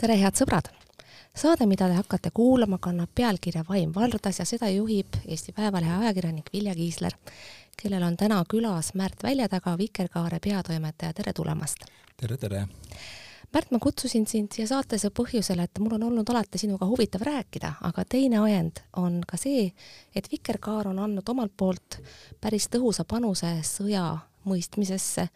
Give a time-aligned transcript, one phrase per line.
[0.00, 0.68] tere, head sõbrad!
[1.36, 6.48] saade, mida te hakkate kuulama, kannab pealkirja Vaim valdas ja seda juhib Eesti Päevalehe ajakirjanik
[6.52, 7.16] Vilja Kiisler,
[7.76, 11.84] kellel on täna külas Märt Väljataga, Vikerkaare peatoimetaja, tere tulemast!
[12.16, 12.62] tere, tere!
[13.52, 17.74] Märt, ma kutsusin sind siia saatesse põhjusel, et mul on olnud alati sinuga huvitav rääkida,
[17.90, 19.66] aga teine ajend on ka see,
[20.16, 21.98] et Vikerkaar on andnud omalt poolt
[22.40, 24.06] päris tõhusa panuse sõja
[24.48, 25.28] mõistmisesse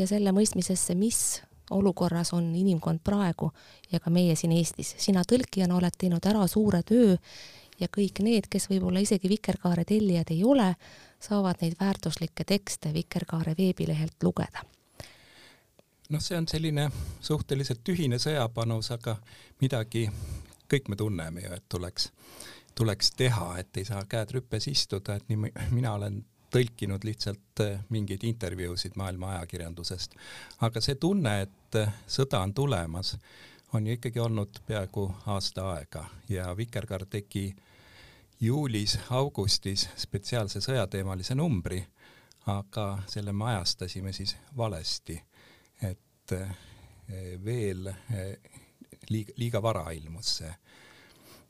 [0.00, 1.22] ja selle mõistmisesse, mis
[1.70, 3.50] olukorras on inimkond praegu
[3.92, 4.94] ja ka meie siin Eestis.
[4.98, 7.16] sina tõlkijana oled teinud ära suure töö
[7.80, 10.74] ja kõik need, kes võib-olla isegi Vikerkaare tellijad ei ole,
[11.20, 14.64] saavad neid väärtuslikke tekste Vikerkaare veebilehelt lugeda.
[16.10, 19.16] noh, see on selline suhteliselt tühine sõjapanus, aga
[19.60, 20.08] midagi
[20.70, 22.10] kõik me tunneme ju, et tuleks,
[22.74, 27.78] tuleks teha, et ei saa käed rüppes istuda, et nii mina olen tõlkinud lihtsalt äh,
[27.94, 30.16] mingeid intervjuusid maailma ajakirjandusest.
[30.66, 33.16] aga see tunne, et äh, sõda on tulemas,
[33.72, 37.54] on ju ikkagi olnud peaaegu aasta aega ja Vikerkaar tegi
[38.40, 41.82] juulis-augustis spetsiaalse sõjateemalise numbri,
[42.46, 45.20] aga selle me ajastasime siis valesti,
[45.82, 46.56] et äh,
[47.44, 47.92] veel
[49.10, 50.54] liiga, liiga vara ilmus see,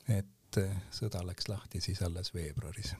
[0.09, 0.59] et
[0.91, 2.95] sõda läks lahti siis alles veebruaris.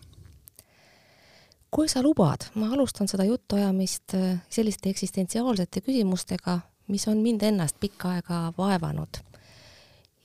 [1.71, 4.15] Kui sa lubad, ma alustan seda jutuajamist
[4.51, 6.59] selliste eksistentsiaalsete küsimustega,
[6.91, 9.23] mis on mind ennast pikka aega vaevanud.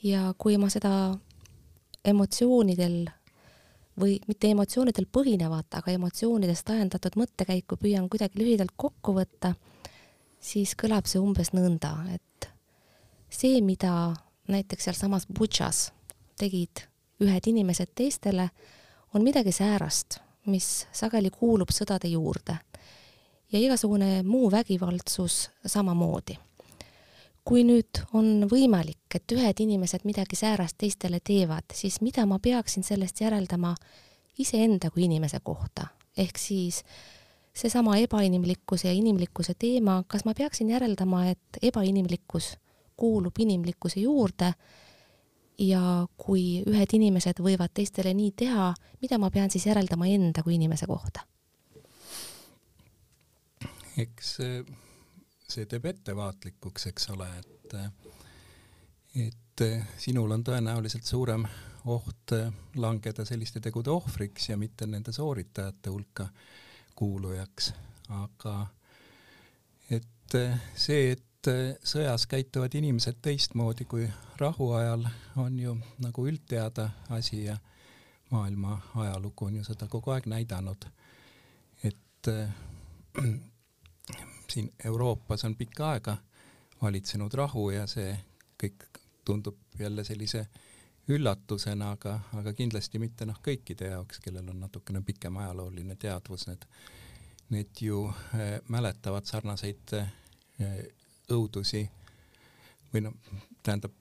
[0.04, 1.16] ja kui ma seda
[2.06, 3.08] emotsioonidel
[4.00, 9.56] või mitte emotsioonidel põhinevat, aga emotsioonidest ajendatud mõttekäiku püüan kuidagi lühidalt kokku võtta,
[10.40, 12.50] siis kõlab see umbes nõnda, et
[13.30, 14.14] see, mida
[14.52, 15.90] näiteks sealsamas Butšas
[16.38, 16.86] tegid
[17.24, 18.50] ühed inimesed teistele,
[19.14, 22.58] on midagi säärast mis sageli kuulub sõdade juurde
[23.52, 26.38] ja igasugune muu vägivaldsus samamoodi.
[27.46, 32.84] Kui nüüd on võimalik, et ühed inimesed midagi säärast teistele teevad, siis mida ma peaksin
[32.84, 33.76] sellest järeldama
[34.42, 35.88] iseenda kui inimese kohta,
[36.18, 36.82] ehk siis
[37.56, 42.56] seesama ebainimlikkuse ja inimlikkuse teema, kas ma peaksin järeldama, et ebainimlikkus
[42.98, 44.54] kuulub inimlikkuse juurde
[45.60, 50.58] ja kui ühed inimesed võivad teistele nii teha, mida ma pean siis järeldama enda kui
[50.58, 51.28] inimese kohta?
[53.96, 54.34] eks
[55.50, 57.76] see teeb ettevaatlikuks, eks ole, et
[59.16, 59.64] et
[59.98, 61.46] sinul on tõenäoliselt suurem
[61.86, 62.34] oht
[62.76, 66.28] langeda selliste tegude ohvriks ja mitte nende sooritajate hulka
[66.96, 67.72] kuulujaks,
[68.10, 68.56] aga
[69.90, 70.38] et
[70.76, 71.52] see, et
[71.86, 74.10] sõjas käituvad inimesed teistmoodi kui
[74.42, 75.06] rahuajal,
[75.38, 77.58] on ju nagu üldteada asi ja
[78.32, 80.86] maailma ajalugu on ju seda kogu aeg näidanud.
[81.84, 82.32] et
[84.54, 86.18] siin Euroopas on pikka aega
[86.82, 88.14] valitsenud rahu ja see
[88.64, 88.88] kõik
[89.26, 90.46] tundub jälle sellise
[91.10, 96.66] üllatusena, aga, aga kindlasti mitte noh, kõikide jaoks, kellel on natukene pikem ajalooline teadvus, need,
[97.54, 100.10] need ju äh, mäletavad sarnaseid äh,
[101.32, 101.84] õudusi
[102.94, 103.14] või noh,
[103.64, 103.94] tähendab,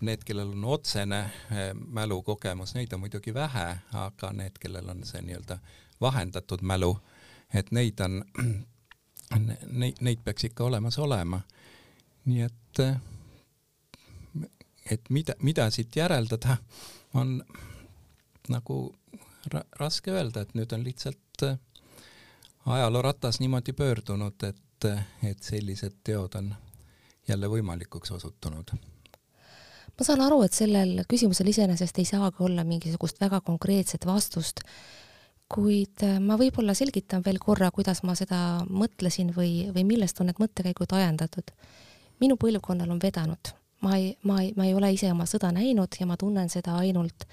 [0.00, 1.18] need, kellel on otsene
[1.52, 3.66] eh, mälukogemus, neid on muidugi vähe,
[4.00, 5.58] aga need, kellel on see nii-öelda
[6.00, 6.94] vahendatud mälu,
[7.54, 8.22] et neid on,
[9.38, 11.40] neid, neid peaks ikka olemas olema.
[12.24, 12.96] nii et, eh,
[14.90, 16.56] et mida, mida siit järeldada,
[17.14, 17.42] on
[18.48, 18.94] nagu
[19.52, 21.56] ra raske öelda, et nüüd on lihtsalt eh,
[22.66, 26.54] ajalooratas niimoodi pöördunud, et et, et sellised teod on
[27.28, 28.72] jälle võimalikuks osutunud?
[30.00, 34.62] ma saan aru, et sellel küsimusel iseenesest ei saagi olla mingisugust väga konkreetset vastust,
[35.50, 40.30] kuid äh, ma võib-olla selgitan veel korra, kuidas ma seda mõtlesin või, või millest on
[40.30, 41.50] need mõttekäigud ajendatud.
[42.20, 45.96] minu põlvkonnal on vedanud, ma ei, ma ei, ma ei ole ise oma sõda näinud
[46.00, 47.26] ja ma tunnen seda ainult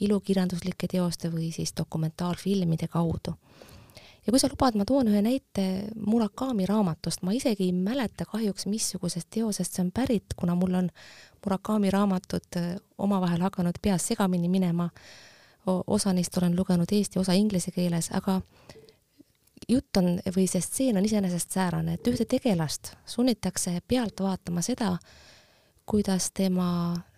[0.00, 3.36] ilukirjanduslike teoste või siis dokumentaalfilmide kaudu
[4.26, 5.64] ja kui sa lubad, ma toon ühe näite
[6.02, 10.90] Murakami raamatust, ma isegi ei mäleta kahjuks, missugusest teosest see on pärit, kuna mul on
[11.44, 14.88] Murakami raamatud äh, omavahel hakanud peas segamini minema.
[15.66, 18.40] Osa neist olen lugenud eesti, osa inglise keeles, aga
[19.68, 24.96] jutt on või see stseen on iseenesest säärane, et ühte tegelast sunnitakse pealt vaatama seda,
[25.86, 26.68] kuidas tema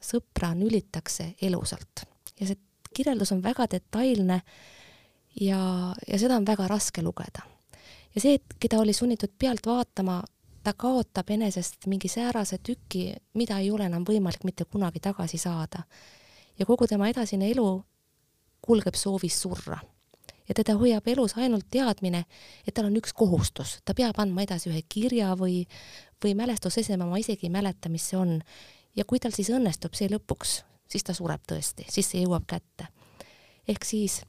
[0.00, 2.04] sõpra nülitakse elusalt
[2.40, 2.58] ja see
[2.94, 4.40] kirjeldus on väga detailne
[5.40, 5.60] ja,
[6.08, 7.44] ja seda on väga raske lugeda.
[8.14, 10.22] ja see, et keda oli sunnitud pealt vaatama,
[10.62, 15.84] ta kaotab enesest mingi säärase tüki, mida ei ole enam võimalik mitte kunagi tagasi saada.
[16.58, 17.84] ja kogu tema edasine elu
[18.69, 19.81] kulgeb soovis surra.
[20.49, 22.23] ja teda hoiab elus ainult teadmine,
[22.67, 25.67] et tal on üks kohustus, ta peab andma edasi ühe kirja või,
[26.25, 28.38] või mälestuseseme, ma isegi ei mäleta, mis see on.
[28.97, 32.88] ja kui tal siis õnnestub see lõpuks, siis ta sureb tõesti, siis see jõuab kätte.
[33.69, 34.23] ehk siis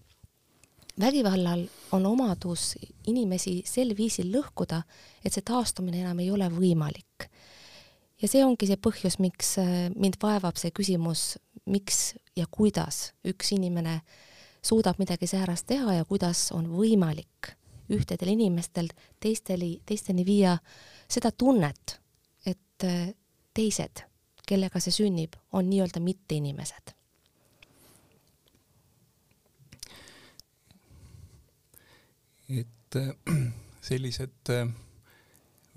[1.00, 2.76] vägivallal on omadus
[3.08, 4.82] inimesi sel viisil lõhkuda,
[5.24, 7.30] et see taastumine enam ei ole võimalik.
[8.22, 13.54] ja see ongi see põhjus, miks äh, mind vaevab see küsimus, miks ja kuidas üks
[13.56, 14.02] inimene
[14.70, 17.54] suudab midagi säärast teha ja kuidas on võimalik
[17.90, 20.58] ühtedel inimestel teisteli, teisteni viia
[21.10, 21.96] seda tunnet,
[22.46, 23.08] et äh,
[23.54, 24.04] teised,
[24.46, 26.96] kellega see sünnib, on nii-öelda mitteinimesed.
[32.60, 33.10] et äh,
[33.90, 34.70] sellised äh,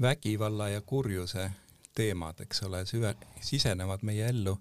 [0.00, 1.50] vägivalla ja kurjuse
[1.94, 4.56] teemad, eks ole, süve, sisenevad meie ellu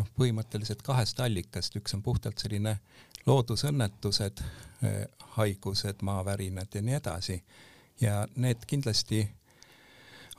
[0.00, 2.76] noh, põhimõtteliselt kahest allikast, üks on puhtalt selline
[3.26, 4.42] loodusõnnetused,
[5.36, 7.44] haigused, maavärinad ja nii edasi.
[8.00, 9.28] ja need kindlasti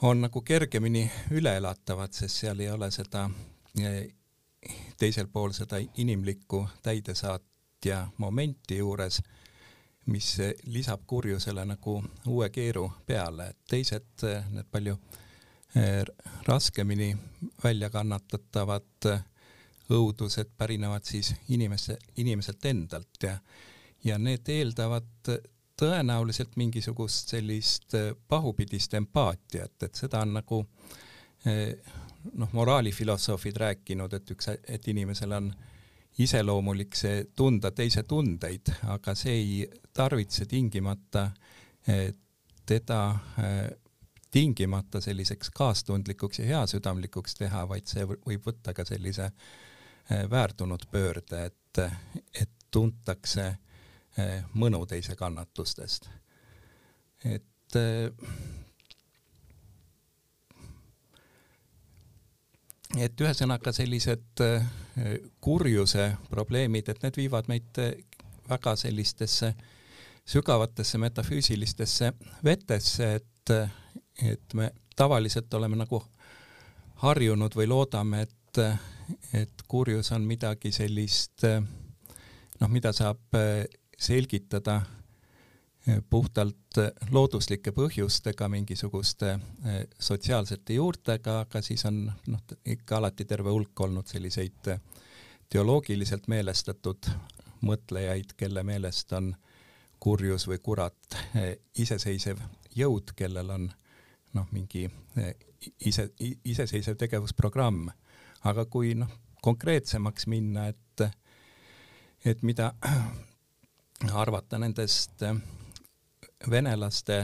[0.02, 3.30] on nagu kergemini üleelatavad, sest seal ei ole seda
[4.98, 9.22] teisel pool seda inimlikku täidesaatja momenti juures,
[10.06, 14.98] mis lisab kurjusele nagu uue keeru peale, teised need palju
[16.48, 17.18] raskemini
[17.64, 19.08] välja kannatatavad
[19.92, 23.38] õudused pärinevad siis inimese, inimeselt endalt ja,
[24.04, 25.32] ja need eeldavad
[25.82, 30.62] tõenäoliselt mingisugust sellist eh, pahupidist empaatiat, et seda on nagu
[31.50, 31.74] eh,
[32.38, 35.52] noh, moraalifilosoofid rääkinud, et üks, et inimesel on
[36.22, 39.54] iseloomulik see tunda teise tundeid, aga see ei
[39.94, 41.30] tarvitse tingimata
[41.88, 42.12] eh,
[42.66, 43.02] teda
[44.32, 49.32] tingimata selliseks kaastundlikuks ja heasüdamlikuks teha, vaid see võib võtta ka sellise
[50.30, 51.80] väärtunud pöörde, et,
[52.42, 53.46] et tuntakse
[54.20, 56.10] Eh, mõnu teise kannatustest.
[57.24, 58.12] et eh,
[62.98, 64.66] et ühesõnaga sellised eh,
[65.40, 67.80] kurjuse probleemid, et need viivad meid
[68.50, 69.54] väga sellistesse
[70.28, 72.12] sügavatesse metafüüsilistesse
[72.44, 73.50] vetesse, et,
[74.28, 76.04] et me tavaliselt oleme nagu
[77.06, 78.60] harjunud või loodame, et,
[79.34, 83.38] et kurjus on midagi sellist noh, mida saab
[84.02, 84.82] selgitada
[85.88, 93.28] eh, puhtalt eh, looduslike põhjustega, mingisuguste eh, sotsiaalsete juurtega, aga siis on noh, ikka alati
[93.30, 94.74] terve hulk olnud selliseid
[95.52, 97.12] teoloogiliselt meelestatud
[97.68, 99.36] mõtlejaid, kelle meelest on
[100.02, 101.18] kurjus või kurat
[101.78, 102.40] iseseisev
[102.74, 103.68] jõud, kellel on
[104.34, 104.88] noh, mingi
[105.86, 107.92] ise, iseseisev tegevusprogramm.
[108.44, 109.10] Aga kui noh,
[109.42, 111.04] konkreetsemaks minna, et,
[112.26, 112.74] et mida
[114.24, 115.38] arvata nendest äh,
[116.50, 117.24] venelaste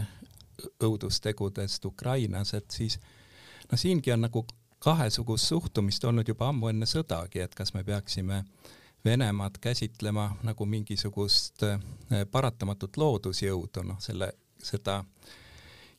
[0.83, 2.97] õudustegudest Ukrainas, et siis
[3.71, 4.45] noh, siingi on nagu
[4.79, 8.43] kahesugust suhtumist olnud juba ammu enne sõdagi, et kas me peaksime
[9.05, 11.79] Venemaad käsitlema nagu mingisugust äh,
[12.31, 14.31] paratamatut loodusjõudu, noh selle,
[14.63, 15.03] seda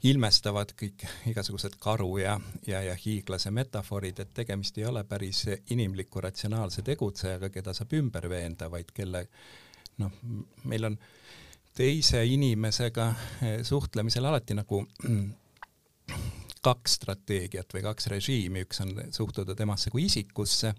[0.07, 2.37] ilmestavad kõik igasugused karu ja,
[2.67, 8.29] ja, ja hiiglase metafoorid, et tegemist ei ole päris inimliku ratsionaalse tegutsejaga, keda saab ümber
[8.31, 9.25] veenda, vaid kelle
[9.99, 10.15] noh,
[10.71, 10.99] meil on
[11.75, 13.09] teise inimesega
[13.43, 14.85] eh, suhtlemisel alati nagu
[16.69, 20.75] kaks strateegiat või kaks režiimi, üks on suhtuda temasse kui isikusse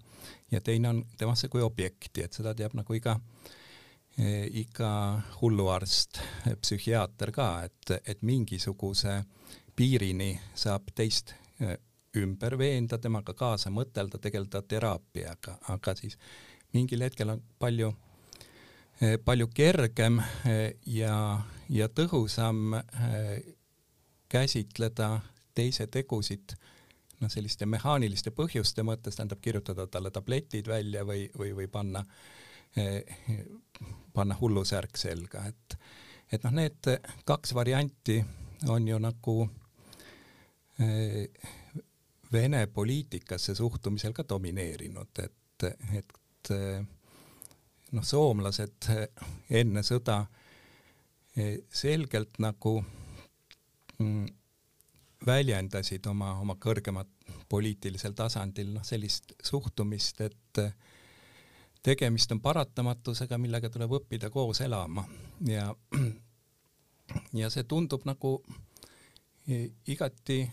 [0.50, 3.59] ja teine on temasse kui objekti, et seda teab nagu iga eh,
[4.20, 4.90] iga
[5.40, 6.18] hulluarst,
[6.60, 9.14] psühhiaater ka, et, et mingisuguse
[9.76, 11.78] piirini saab teist eh,
[12.20, 16.18] ümber veenda, temaga kaasa mõtelda, tegeleda teraapiaga, aga siis
[16.74, 17.94] mingil hetkel on palju
[19.00, 21.40] Eh, palju kergem eh, ja,
[21.72, 23.54] ja tõhusam eh,
[24.28, 25.22] käsitleda
[25.56, 26.52] teise tegusid
[27.22, 32.04] noh, selliste mehaaniliste põhjuste mõttes, tähendab kirjutada talle tabletid välja või, või, või panna,
[34.14, 35.76] panna hullusärk selga, et,
[36.32, 36.86] et noh, need
[37.26, 38.20] kaks varianti
[38.68, 39.36] on ju nagu
[42.32, 45.66] Vene poliitikasse suhtumisel ka domineerinud, et,
[45.98, 46.52] et
[47.96, 49.08] noh, soomlased eh,
[49.60, 50.20] enne sõda
[51.36, 52.76] eh, selgelt nagu
[53.98, 54.28] mm,
[55.26, 57.10] väljendasid oma, oma kõrgemat
[57.50, 60.72] poliitilisel tasandil noh, sellist suhtumist, et eh,
[61.82, 65.04] tegemist on paratamatusega, millega tuleb õppida koos elama.
[65.46, 65.74] Ja
[67.40, 68.36] ja see tundub nagu
[69.86, 70.44] igati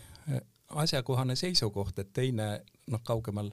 [0.69, 3.51] asjakohane seisukoht, et teine noh, kaugemal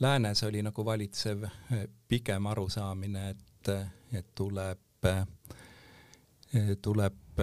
[0.00, 3.68] läänes oli nagu valitsev eh, pigem arusaamine, et,
[4.12, 7.40] et tuleb, eh, tuleb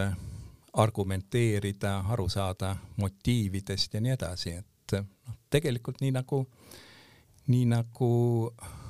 [0.74, 6.46] argumenteerida, aru saada motiividest ja nii edasi, et noh, tegelikult nii nagu
[7.51, 8.12] nii nagu
[8.63, 8.81] äh,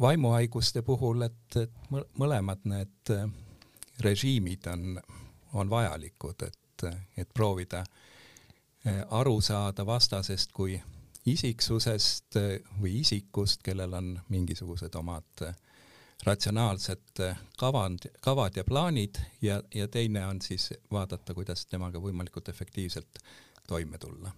[0.00, 1.72] vaimuhaiguste puhul, et, et
[2.18, 3.24] mõlemad need äh,
[4.04, 5.00] režiimid on,
[5.52, 6.86] on vajalikud, et,
[7.16, 10.78] et proovida äh, aru saada vastasest kui
[11.28, 12.38] isiksusest
[12.80, 15.48] või isikust, kellel on mingisugused omad
[16.24, 17.20] ratsionaalsed
[17.58, 23.20] kavad, kavad ja plaanid ja, ja teine on siis vaadata, kuidas temaga võimalikult efektiivselt
[23.68, 24.32] toime tulla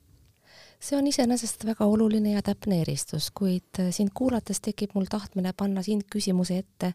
[0.80, 5.52] see on iseenesest väga oluline ja täpne eristus, kuid äh, sind kuulates tekib mul tahtmine
[5.56, 6.94] panna sind küsimuse ette,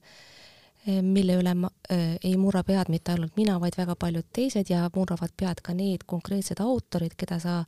[0.87, 4.71] äh, mille üle ma äh, ei murra pead mitte ainult mina, vaid väga paljud teised
[4.73, 7.59] ja murravad pead ka need konkreetsed autorid, keda sa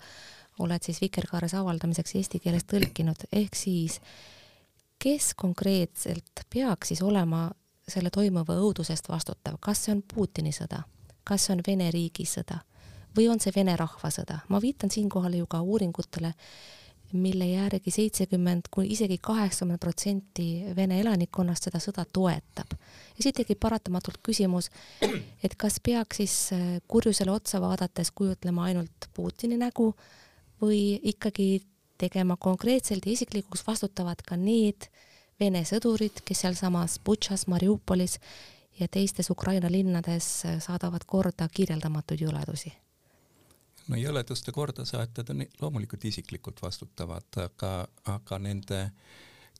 [0.59, 3.99] oled siis Vikerkaares avaldamiseks eesti keeles tõlkinud, ehk siis
[4.97, 7.51] kes konkreetselt peaks siis olema
[7.87, 10.81] selle toimuva õudusest vastutav, kas see on Putini sõda,
[11.23, 12.57] kas see on Vene riigi sõda
[13.17, 14.39] või on see Vene rahvasõda.
[14.49, 16.33] ma viitan siinkohal ju ka uuringutele,
[17.13, 22.73] mille järgi seitsekümmend kuni isegi kaheksakümmend protsenti Vene elanikkonnast seda sõda toetab.
[23.17, 24.69] ja siit tekib paratamatult küsimus,
[25.43, 29.93] et kas peaks siis äh, kurjusele otsa vaadates kujutlema ainult Putini nägu
[30.61, 31.61] või ikkagi
[31.97, 34.89] tegema konkreetselt ja isiklikuks vastutavad ka need
[35.39, 38.17] Vene sõdurid, kes sealsamas Butšas, Mariupolis
[38.79, 42.73] ja teistes Ukraina linnades äh, saadavad korda kirjeldamatuid jõledusi
[43.87, 47.71] no jõleduste kordasaatjad on loomulikult isiklikult vastutavad, aga,
[48.13, 48.81] aga nende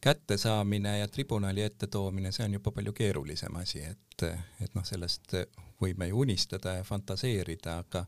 [0.01, 4.25] kättesaamine ja tribunali ette toomine, see on juba palju keerulisem asi, et,
[4.61, 5.33] et noh, sellest
[5.81, 8.05] võime ju unistada ja fantaseerida, aga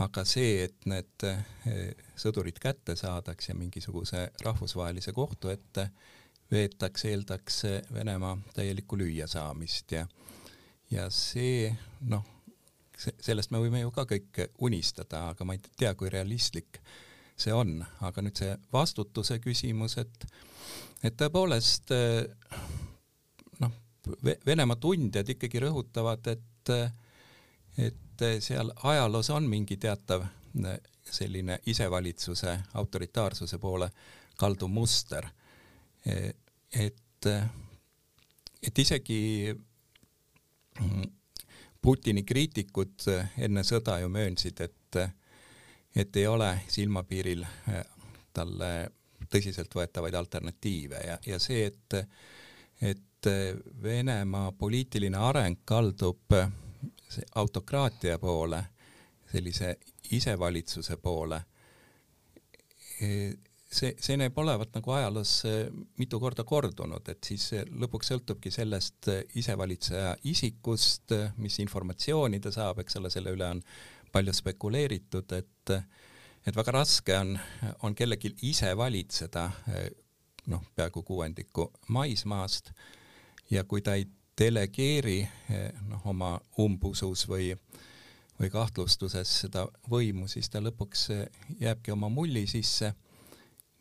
[0.00, 5.88] aga see, et need eh, sõdurid kätte saadaks ja mingisuguse rahvusvahelise kohtu ette
[6.50, 7.62] veetaks, eeldaks
[7.94, 10.06] Venemaa täielikku lüüasaamist ja
[10.90, 11.70] ja see
[12.10, 12.26] noh,
[13.00, 16.80] sellest me võime ju ka kõik unistada, aga ma ei tea, kui realistlik
[17.40, 20.26] see on, aga nüüd see vastutuse küsimus, et
[21.04, 21.94] et tõepoolest
[23.60, 23.76] noh,
[24.46, 26.74] Venemaa tundjad ikkagi rõhutavad, et
[27.80, 30.26] et seal ajaloos on mingi teatav
[31.10, 33.90] selline isevalitsuse autoritaarsuse poole
[34.36, 35.26] kalduv muster.
[36.04, 37.26] et,
[38.62, 39.54] et isegi
[41.82, 44.96] Putini kriitikud eh, enne sõda ju möönsid, et,
[45.96, 47.84] et ei ole silmapiiril eh,
[48.32, 48.72] talle
[49.30, 51.96] tõsiseltvõetavaid alternatiive ja, ja see, et,
[52.80, 53.06] et
[53.82, 56.32] Venemaa poliitiline areng kaldub
[57.34, 58.62] autokraatia poole,
[59.32, 59.74] sellise
[60.16, 61.40] isevalitsuse poole,
[63.00, 63.32] eh,
[63.70, 65.34] see, see näib olevat nagu ajaloos
[65.98, 72.98] mitu korda kordunud, et siis lõpuks sõltubki sellest isevalitseja isikust, mis informatsiooni ta saab, eks
[73.00, 73.62] ole, selle üle on
[74.12, 75.74] palju spekuleeritud, et
[76.48, 77.34] et väga raske on,
[77.84, 79.42] on kellelgi ise valitseda
[80.48, 82.72] noh, peaaegu kuuendiku maismaast.
[83.50, 84.06] Ja kui ta ei
[84.40, 85.20] delegeeri
[85.88, 87.52] noh, oma umbusus või
[88.40, 91.10] või kahtlustuses seda võimu, siis ta lõpuks
[91.60, 92.94] jääbki oma mulli sisse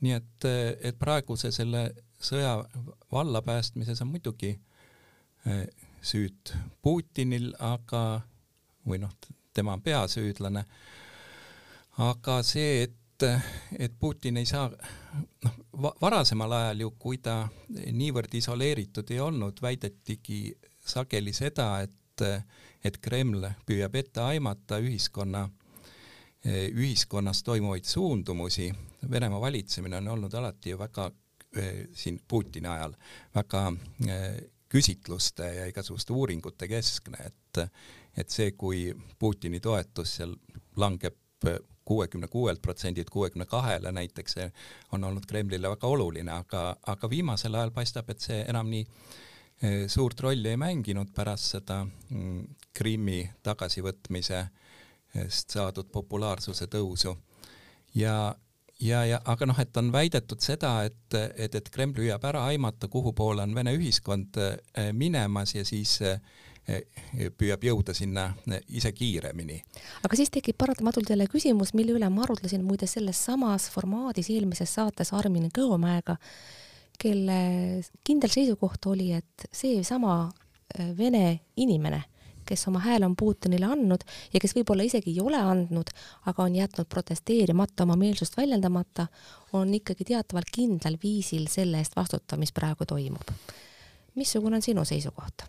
[0.02, 0.48] nii et,
[0.82, 1.90] et praeguse selle
[2.20, 2.58] sõja
[3.12, 4.54] vallapäästmises on muidugi
[5.46, 5.68] eh,
[6.02, 8.22] süüd Putinil, aga,
[8.88, 9.12] või noh,
[9.54, 10.64] tema on peasüüdlane,
[12.06, 13.26] aga see, et,
[13.80, 14.70] et Putin ei saa,
[15.44, 15.60] noh,
[16.02, 22.24] varasemal ajal ju, kui ta niivõrd isoleeritud ei olnud, väidetigi sageli seda, et,
[22.84, 25.48] et Kreml püüab ette aimata ühiskonna
[26.46, 28.74] ühiskonnas toimuvaid suundumusi,
[29.12, 31.12] Venemaa valitsemine on olnud alati ju väga
[31.56, 32.94] eh, siin Putini ajal
[33.36, 33.74] väga
[34.08, 37.70] eh, küsitluste ja igasuguste uuringute keskne, et
[38.18, 40.36] et see, kui Putini toetus seal
[40.76, 41.16] langeb
[41.86, 44.52] kuuekümne kuuelt protsendilt kuuekümne kahele näiteks, see
[44.92, 48.86] on olnud Kremlile väga oluline, aga, aga viimasel ajal paistab, et see enam nii
[49.88, 52.44] suurt rolli ei mänginud pärast seda mm,
[52.74, 54.69] Krimmi tagasivõtmise äh,
[55.30, 57.16] saadud populaarsuse tõusu.
[57.96, 58.36] ja,
[58.80, 62.88] ja, ja aga noh, et on väidetud seda, et, et, et Kreml püüab ära aimata,
[62.92, 66.20] kuhu poole on Vene ühiskond eh, minemas ja siis eh,
[67.38, 69.60] püüab jõuda sinna eh, ise kiiremini.
[70.04, 74.74] aga siis tekib paratamatult jälle küsimus, mille üle ma arutlesin muide selles samas formaadis eelmises
[74.80, 76.20] saates Armin Kõomäega,
[77.00, 77.42] kelle
[78.04, 80.28] kindel seisukoht oli, et seesama
[80.70, 82.04] Vene inimene
[82.50, 85.92] kes oma hääle on Putinile andnud ja kes võib-olla isegi ei ole andnud,
[86.30, 89.08] aga on jätnud protesteerimata, oma meelsust väljendamata,
[89.54, 93.36] on ikkagi teataval kindlal viisil selle eest vastutav, mis praegu toimub.
[94.16, 95.46] missugune on sinu seisukoht?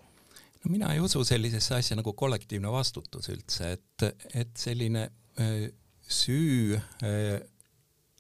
[0.65, 4.05] no mina ei usu sellisesse asja nagu kollektiivne vastutus üldse, et,
[4.35, 5.71] et selline öö,
[6.03, 7.41] süü öö,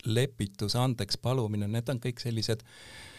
[0.04, 3.09] lepitus, andeks palumine, need on kõik sellised äh,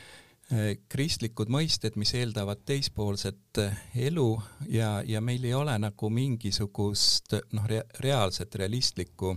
[0.91, 3.59] kristlikud mõisted, mis eeldavad teispoolset
[3.95, 4.27] elu
[4.67, 9.31] ja, ja meil ei ole nagu mingisugust noh re, reaalset realistlikku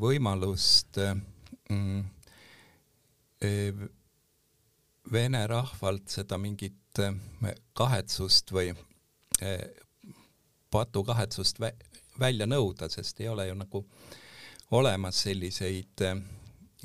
[0.00, 1.00] võimalust
[1.70, 2.02] mm,
[5.12, 7.00] vene rahvalt seda mingit
[7.72, 8.70] kahetsust või
[10.70, 11.72] patukahetsust vä
[12.18, 13.80] välja nõuda, sest ei ole ju nagu
[14.70, 16.04] olemas selliseid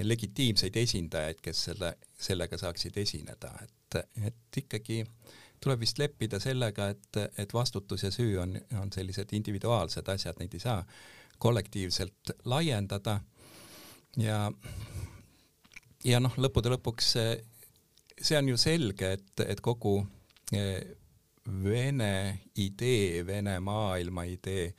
[0.03, 5.03] legitiimseid esindajaid, kes selle, sellega saaksid esineda, et, et ikkagi
[5.59, 10.53] tuleb vist leppida sellega, et, et vastutus ja süü on, on sellised individuaalsed asjad, neid
[10.55, 10.83] ei saa
[11.39, 13.19] kollektiivselt laiendada.
[14.17, 14.45] Ja
[16.03, 17.11] ja noh, lõppude lõpuks
[18.21, 19.99] see on ju selge, et, et kogu
[20.55, 20.79] äh,
[21.63, 24.69] Vene idee, Vene maailma idee,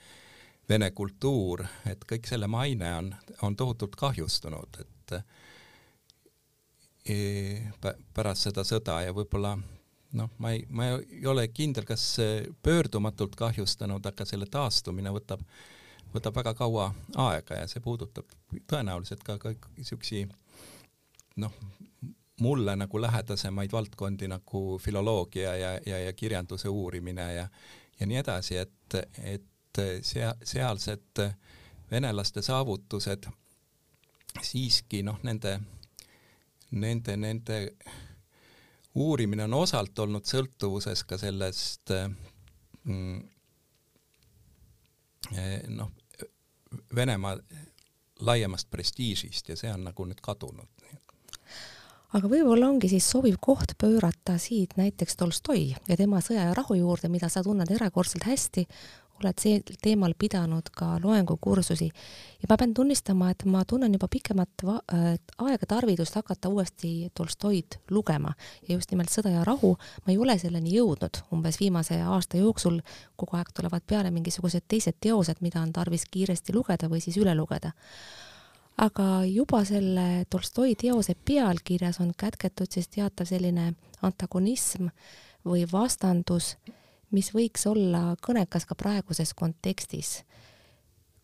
[0.68, 3.08] Vene kultuur, et kõik selle maine on,
[3.42, 4.99] on tohutult kahjustunud, et
[7.04, 7.16] e,
[8.14, 9.56] pärast seda sõda ja võib-olla
[10.18, 12.04] noh, ma ei, ma ei ole kindel, kas
[12.62, 15.42] pöördumatult kahjustanud, aga selle taastumine võtab,
[16.14, 16.90] võtab väga kaua
[17.28, 18.30] aega ja see puudutab
[18.70, 20.24] tõenäoliselt ka kõik niisugusi
[21.40, 21.54] noh,
[22.40, 27.48] mulle nagu lähedasemaid valdkondi nagu filoloogia ja, ja, ja kirjanduse uurimine ja,
[28.00, 31.22] ja nii edasi, et, et sea-, sealsed
[31.90, 33.28] venelaste saavutused
[34.42, 35.56] siiski noh, nende,
[36.70, 37.60] nende, nende
[38.94, 41.94] uurimine on osalt olnud sõltuvuses ka sellest
[42.84, 43.20] mm,
[45.76, 45.90] noh,
[46.94, 47.34] Venemaa
[48.22, 50.68] laiemast prestiižist ja see on nagu nüüd kadunud
[52.16, 56.74] aga võib-olla ongi siis sobiv koht pöörata siit näiteks Tolstoi ja tema Sõja ja rahu
[56.78, 58.66] juurde, mida sa tunned erakordselt hästi,
[59.24, 61.88] oled see teemal pidanud ka loengukursusi.
[62.42, 65.06] Ja ma pean tunnistama, et ma tunnen juba pikemat äh,
[65.38, 68.32] aega tarvidust hakata uuesti Tolstoid lugema.
[68.68, 69.74] Ja just nimelt Sõda ja rahu,
[70.06, 71.22] ma ei ole selleni jõudnud.
[71.34, 72.80] Umbes viimase aasta jooksul,
[73.16, 77.34] kogu aeg tulevad peale mingisugused teised teosed, mida on tarvis kiiresti lugeda või siis üle
[77.36, 77.74] lugeda.
[78.80, 84.88] Aga juba selle Tolstoi teose pealkirjas on kätketud siis teatav selline antagonism
[85.44, 86.54] või vastandus,
[87.14, 90.22] mis võiks olla kõnekas ka praeguses kontekstis.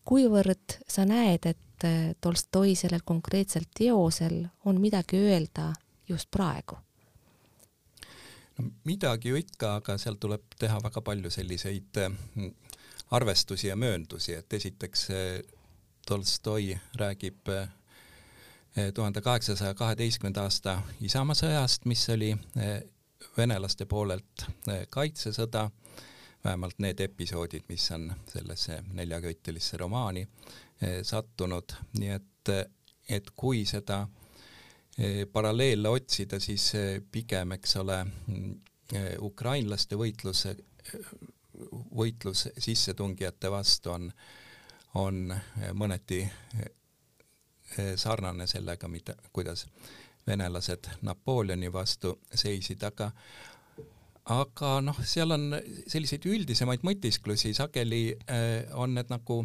[0.07, 5.73] kuivõrd sa näed, et äh, Tolstoi sellel konkreetsel teosel on midagi öelda
[6.09, 6.77] just praegu?
[8.57, 12.11] no midagi ju ikka, aga seal tuleb teha väga palju selliseid äh,
[13.11, 15.41] arvestusi ja mööndusi, et esiteks äh,
[16.07, 17.49] Tolstoi räägib
[18.93, 22.29] tuhande kaheksasaja kaheteistkümnenda aasta Isamaa sõjast, mis oli
[23.37, 25.69] venelaste poolelt eh, kaitsesõda,
[26.43, 30.27] vähemalt need episoodid, mis on sellesse neljaköitelisse romaani
[31.03, 32.49] sattunud, nii et,
[33.09, 34.03] et kui seda
[35.33, 36.67] paralleele otsida, siis
[37.11, 37.97] pigem, eks ole,
[39.25, 40.45] ukrainlaste võitlus,
[41.97, 44.11] võitlus sissetungijate vastu on
[44.97, 46.65] on eh, mõneti eh,
[47.77, 49.65] eh, sarnane sellega, mida, kuidas
[50.27, 53.11] venelased Napoleoni vastu seisid, aga
[54.33, 55.53] aga noh, seal on
[55.87, 58.01] selliseid üldisemaid mõtisklusi, sageli
[58.75, 59.43] on need nagu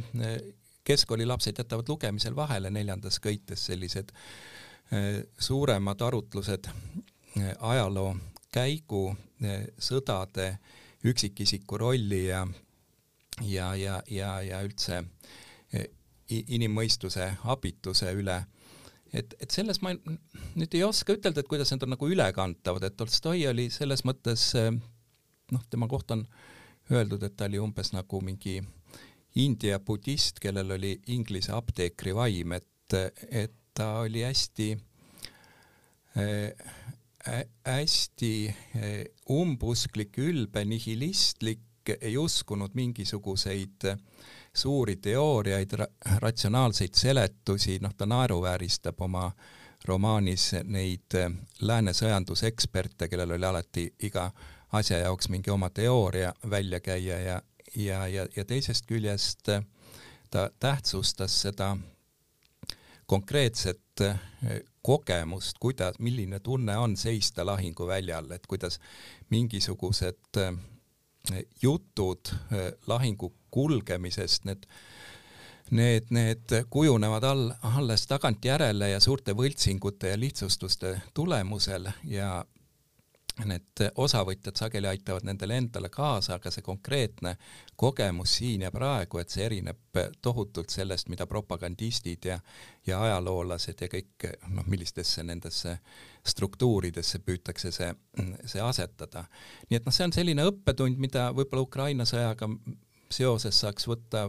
[0.84, 4.10] keskkoolilapsed jätavad lugemisel vahele neljandas köites sellised
[5.38, 6.66] suuremad arutlused
[7.58, 8.16] ajaloo
[8.52, 9.04] käigu,
[9.78, 10.48] sõdade,
[11.08, 12.42] üksikisiku rolli ja
[13.40, 15.02] ja, ja, ja, ja üldse
[16.28, 18.42] inimmõistuse abituse üle.
[19.12, 22.96] Et, et selles ma nüüd ei oska ütelda, et kuidas need on nagu ülekantavad, et
[22.96, 26.26] Tolstoi oli selles mõttes noh, tema kohta on
[26.92, 28.58] öeldud, et ta oli umbes nagu mingi
[29.42, 32.96] India budist, kellel oli inglise apteekri vaim, et,
[33.30, 34.72] et ta oli hästi
[36.20, 36.72] äh,
[37.64, 38.32] hästi
[39.30, 41.60] umbusklik, ülbe, nihilistlik,
[42.00, 44.00] ei uskunud mingisuguseid äh,
[44.54, 45.70] suuri teooriaid,
[46.20, 49.30] ratsionaalseid seletusi, noh, ta naeruvääristab oma
[49.84, 54.30] romaanis neid eh, lääne sõjanduseksperte, kellel oli alati iga
[54.72, 57.42] asja jaoks mingi oma teooria välja käia ja,
[57.76, 59.64] ja, ja, ja teisest küljest eh,
[60.30, 61.76] ta tähtsustas seda
[63.06, 64.20] konkreetset eh,
[64.82, 68.80] kogemust, kuida-, milline tunne on seista lahinguväljal, et kuidas
[69.30, 70.38] mingisugused
[71.62, 72.32] jutud
[72.86, 74.66] lahingu kulgemisest, need
[75.72, 82.42] need, need kujunevad all, alles tagantjärele ja suurte võltsingute ja lihtsustuste tulemusel ja
[83.48, 87.32] need osavõtjad sageli aitavad nendele endale kaasa, aga see konkreetne
[87.80, 92.38] kogemus siin ja praegu, et see erineb tohutult sellest, mida propagandistid ja
[92.86, 95.78] ja ajaloolased ja kõik noh, millistesse nendesse
[96.26, 97.92] struktuuridesse püütakse see,
[98.44, 99.24] see asetada.
[99.70, 102.50] nii et noh, see on selline õppetund, mida võib-olla Ukraina sõjaga
[103.12, 104.26] seoses saaks võtta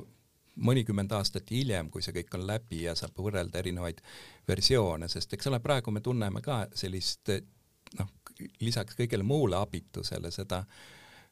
[0.55, 4.01] mõnikümmend aastat hiljem, kui see kõik on läbi ja saab võrrelda erinevaid
[4.47, 7.31] versioone, sest eks ole, praegu me tunneme ka sellist
[7.97, 8.11] noh,
[8.61, 10.63] lisaks kõigele muule abitusele seda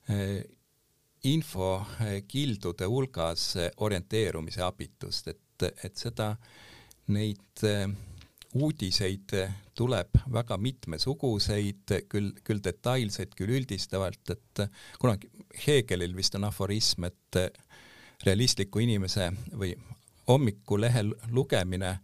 [0.09, 0.41] eh,
[1.29, 6.31] infokildude hulgas orienteerumise abitust, et, et seda,
[7.13, 7.85] neid eh,
[8.53, 9.33] uudiseid
[9.75, 14.63] tuleb väga mitmesuguseid, küll, küll detailseid, küll üldistavalt, et
[14.99, 15.29] kunagi
[15.67, 17.39] Hegelil vist on aforism, et
[18.25, 19.71] realistliku inimese või
[20.27, 21.95] hommikulehe lugemine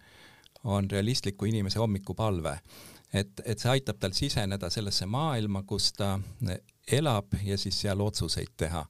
[0.64, 2.58] on realistliku inimese hommikupalve
[3.14, 6.16] et, et see aitab tal siseneda sellesse maailma, kus ta
[6.92, 8.86] elab ja siis seal otsuseid teha.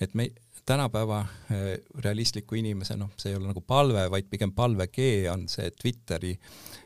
[0.00, 0.28] et me
[0.66, 1.26] tänapäeva äh,
[2.04, 6.36] realistliku inimese, noh, see ei ole nagu palve, vaid pigem palvekee on see Twitteri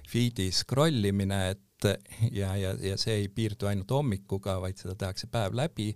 [0.09, 1.89] feed'i scroll imine, et
[2.33, 5.91] ja, ja, ja see ei piirdu ainult hommikuga, vaid seda tehakse päev läbi,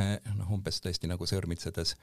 [0.00, 1.96] äh, noh, umbes tõesti nagu sõrmitsedes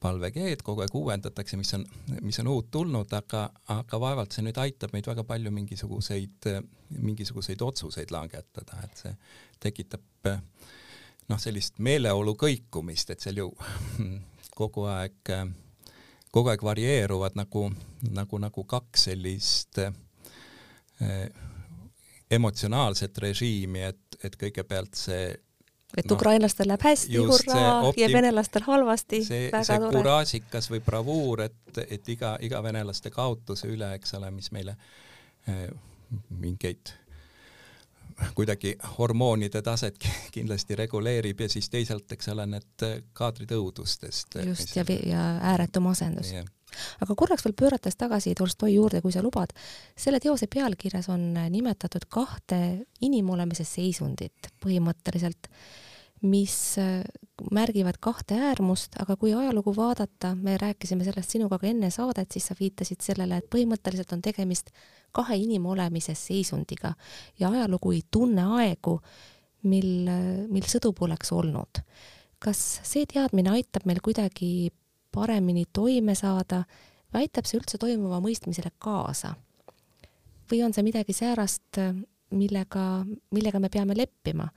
[0.00, 1.84] palvekeed, kogu aeg uuendatakse, mis on,
[2.24, 6.50] mis on uut tulnud, aga, aga vaevalt see nüüd aitab meid väga palju mingisuguseid,
[6.98, 9.14] mingisuguseid otsuseid langetada, et see
[9.62, 10.28] tekitab
[11.30, 13.52] noh, sellist meeleolu kõikumist, et seal ju
[14.54, 15.32] kogu aeg,
[16.34, 17.68] kogu aeg varieeruvad nagu,
[18.14, 21.28] nagu, nagu kaks sellist eh,
[22.30, 25.26] emotsionaalset režiimi, et, et kõigepealt see
[25.94, 29.94] et no, ukrainlastel läheb hästi, hurraa, ja venelastel halvasti, väga see tore.
[29.94, 34.74] kuraasikas või bravuur, et, et iga, iga venelaste kaotuse üle, eks ole, mis meile
[35.48, 35.68] äh,
[36.30, 36.94] mingeid
[38.34, 39.98] kuidagi hormoonide taset
[40.34, 44.38] kindlasti reguleerib ja siis teisalt, eks ole, need kaadrid õudustest.
[44.46, 45.24] just, ja, ja
[45.54, 46.44] ääretu masendus yeah
[47.04, 49.52] aga korraks veel pöörates tagasi Tolstoi juurde, kui sa lubad,
[49.96, 52.60] selle teose pealkirjas on nimetatud kahte
[53.06, 55.50] inimolemise seisundit põhimõtteliselt
[56.24, 57.04] mis äh,
[57.52, 62.46] märgivad kahte äärmust, aga kui ajalugu vaadata, me rääkisime sellest sinuga ka enne saadet, siis
[62.48, 64.70] sa viitasid sellele, et põhimõtteliselt on tegemist
[65.14, 66.94] kahe inimolemise seisundiga
[67.40, 68.98] ja ajalugu ei tunne aegu,
[69.68, 70.08] mil,
[70.52, 71.82] mil sõdu poleks olnud.
[72.44, 74.68] kas see teadmine aitab meil kuidagi
[75.14, 76.64] paremini toime saada
[77.12, 79.34] või aitab see üldse toimuva mõistmisele kaasa?
[80.50, 81.80] või on see midagi säärast,
[82.30, 84.48] millega, millega me peame leppima?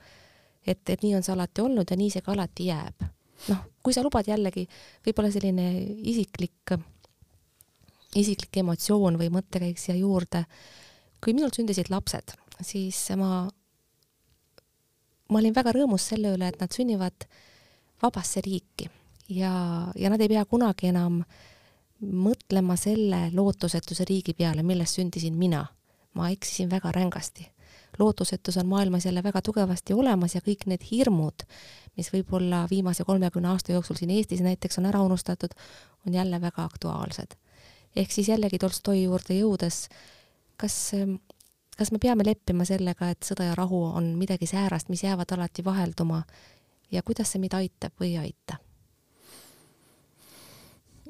[0.68, 3.06] Et, et nii on see alati olnud ja nii see ka alati jääb.
[3.48, 4.64] noh, kui sa lubad jällegi
[5.06, 5.68] võib-olla selline
[6.10, 6.74] isiklik,
[8.18, 10.44] isiklik emotsioon või mõttekäik siia juurde.
[11.22, 13.48] kui minul sündisid lapsed, siis ma,
[15.28, 17.28] ma olin väga rõõmus selle üle, et nad sünnivad
[18.02, 18.90] vabasse riiki
[19.28, 19.52] ja,
[19.94, 21.22] ja nad ei pea kunagi enam
[21.98, 25.66] mõtlema selle lootusetuse riigi peale, milles sündisin mina.
[26.14, 27.44] ma eksisin väga rängasti
[27.98, 31.44] lootusetus on maailmas jälle väga tugevasti olemas ja kõik need hirmud,
[31.96, 35.54] mis võib-olla viimase kolmekümne aasta jooksul siin Eestis näiteks on ära unustatud,
[36.06, 37.34] on jälle väga aktuaalsed.
[37.96, 39.88] ehk siis jällegi Tolstoi juurde jõudes,
[40.56, 40.92] kas,
[41.76, 45.64] kas me peame leppima sellega, et sõda ja rahu on midagi säärast, mis jäävad alati
[45.64, 46.22] vahelduma
[46.90, 48.58] ja kuidas see meid aitab või ei aita?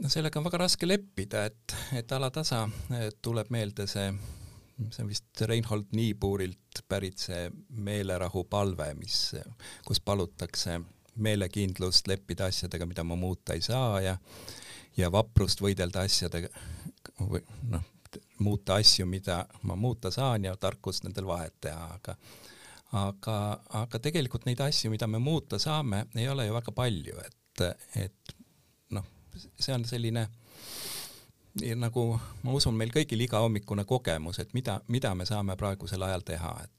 [0.03, 2.69] no sellega on väga raske leppida, et, et alatasa
[3.23, 4.13] tuleb meelde see
[4.79, 9.19] see on vist Reinhold Niiburilt pärit see meelerahupalve, mis,
[9.87, 10.79] kus palutakse
[11.19, 14.17] meelekindlust leppida asjadega, mida ma muuta ei saa ja
[14.99, 16.49] ja vaprust võidelda asjadega
[17.19, 17.85] või noh,
[18.43, 22.17] muuta asju, mida ma muuta saan ja tarkust nendel vahet teha, aga
[22.99, 23.37] aga,
[23.83, 27.65] aga tegelikult neid asju, mida me muuta saame, ei ole ju väga palju, et,
[28.07, 28.37] et
[28.97, 29.05] noh,
[29.61, 30.98] see on selline äh,
[31.77, 32.05] nagu
[32.43, 36.75] ma usun, meil kõigil igahommikune kogemus, et mida, mida me saame praegusel ajal teha, et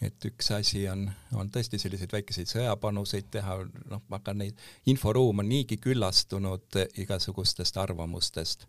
[0.00, 1.04] et üks asi on,
[1.36, 3.58] on tõesti selliseid väikeseid sõjapanuseid teha,
[3.90, 4.56] noh, aga neid,
[4.88, 8.64] inforuum on niigi küllastunud igasugustest arvamustest,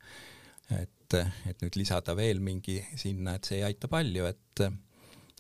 [0.76, 1.16] et,
[1.48, 4.66] et nüüd lisada veel mingi sinna, et see ei aita palju, et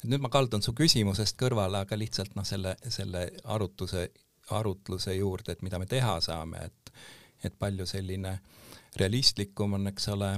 [0.01, 4.07] et nüüd ma kaldun su küsimusest kõrvale, aga lihtsalt noh, selle, selle arutuse,
[4.49, 6.93] arutluse juurde, et mida me teha saame, et
[7.41, 10.34] et palju selline äh, realistlikum on, eks ole,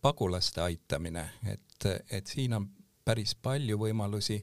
[0.00, 2.68] pagulaste aitamine, et, et siin on
[3.04, 4.40] päris palju võimalusi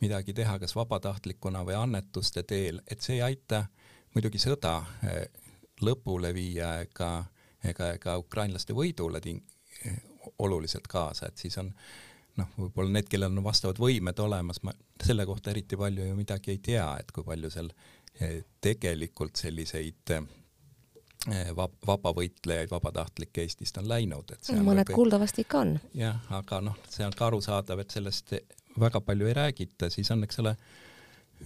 [0.00, 3.64] midagi teha, kas vabatahtlikuna või annetuste teel, et see ei aita
[4.14, 5.26] muidugi sõda eh,
[5.84, 7.10] lõpule viia ega,
[7.64, 9.44] ega, ega ukrainlaste võidule ting-,
[10.38, 11.70] oluliselt kaasa, et siis on
[12.36, 16.52] noh, võib-olla need, kellel on vastavad võimed olemas, ma selle kohta eriti palju ju midagi
[16.54, 17.70] ei tea, et kui palju seal
[18.20, 20.16] eh, tegelikult selliseid
[21.56, 24.94] vab-, vabavõitlejaid, vabatahtlikke Eestist on läinud, et mõned võib...
[24.94, 25.76] kuuldavasti ikka on.
[25.94, 28.36] jah, aga noh, see on ka arusaadav, et sellest
[28.80, 30.56] väga palju ei räägita, siis on, eks ole,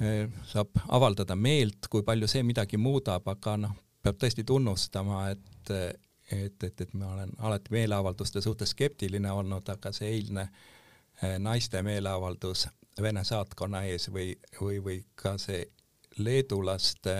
[0.00, 5.46] eh, saab avaldada meelt, kui palju see midagi muudab, aga noh, peab tõesti tunnustama, et
[6.30, 10.46] et, et, et ma olen alati meeleavalduste suhtes skeptiline olnud, aga see eilne
[11.38, 12.68] naiste meeleavaldus
[13.02, 15.62] Vene saatkonna ees või, või, või ka see
[16.18, 17.14] leedulaste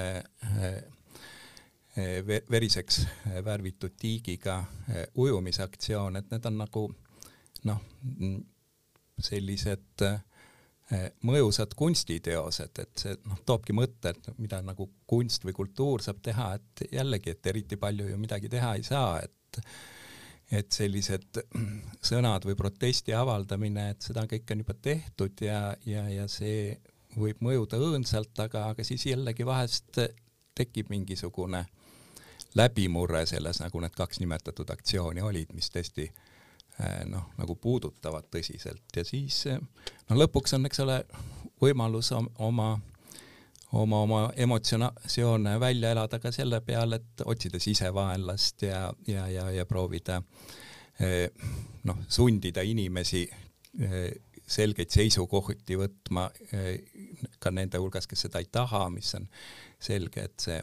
[2.50, 3.00] veriseks
[3.44, 4.60] värvitud tiigiga
[5.18, 6.84] ujumisaktsioon, et need on nagu
[7.66, 7.80] noh,
[9.20, 10.04] sellised
[11.26, 16.52] mõjusad kunstiteosed, et see noh, toobki mõtte, et mida nagu kunst või kultuur saab teha,
[16.58, 19.70] et jällegi, et eriti palju ju midagi teha ei saa, et
[20.50, 21.38] et sellised
[22.10, 26.74] sõnad või protesti avaldamine, et seda kõike on juba tehtud ja, ja, ja see
[27.14, 30.00] võib mõjuda õõnsalt, aga, aga siis jällegi vahest
[30.58, 31.62] tekib mingisugune
[32.54, 38.88] läbimurre selles, nagu need kaks nimetatud aktsiooni olid, mis tõesti eh, noh, nagu puudutavad tõsiselt.
[38.96, 41.02] Ja siis noh, lõpuks on, eks ole,
[41.62, 42.78] võimalus oma
[43.72, 49.66] oma, oma emotsioone välja elada ka selle peale, et otsida sisevaenlast ja, ja, ja, ja
[49.66, 50.22] proovida
[50.98, 51.30] eh,
[51.86, 54.10] noh, sundida inimesi eh,
[54.50, 56.24] selgeid seisukohti võtma
[57.38, 59.28] ka nende hulgas, kes seda ei taha, mis on
[59.78, 60.58] selge, et see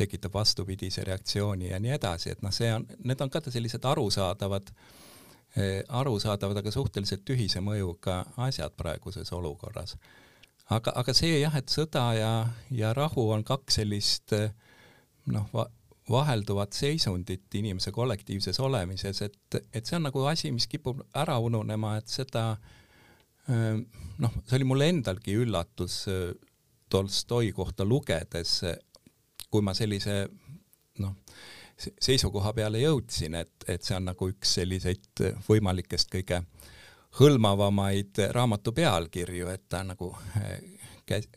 [0.00, 4.72] tekitab vastupidise reaktsiooni ja nii edasi, et noh, see on, need on ka sellised arusaadavad,
[5.56, 9.96] eh, arusaadavad, aga suhteliselt tühise mõjuga asjad praeguses olukorras.
[10.70, 12.32] aga, aga see jah, et sõda ja,
[12.70, 14.50] ja rahu on kaks sellist eh,
[15.26, 15.66] noh va,
[16.10, 21.96] vahelduvat seisundit inimese kollektiivses olemises, et, et see on nagu asi, mis kipub ära ununema,
[21.98, 22.44] et seda
[23.48, 23.82] eh,
[24.18, 26.04] noh, see oli mulle endalgi üllatus
[26.90, 28.64] Tolstoi kohta lugedes,
[29.50, 30.22] kui ma sellise
[31.00, 31.16] noh,
[31.80, 36.42] seisukoha peale jõudsin, et, et see on nagu üks selliseid võimalikest kõige
[37.18, 40.60] hõlmavamaid raamatu pealkirju, et ta nagu eh,
[41.06, 41.30] käs-,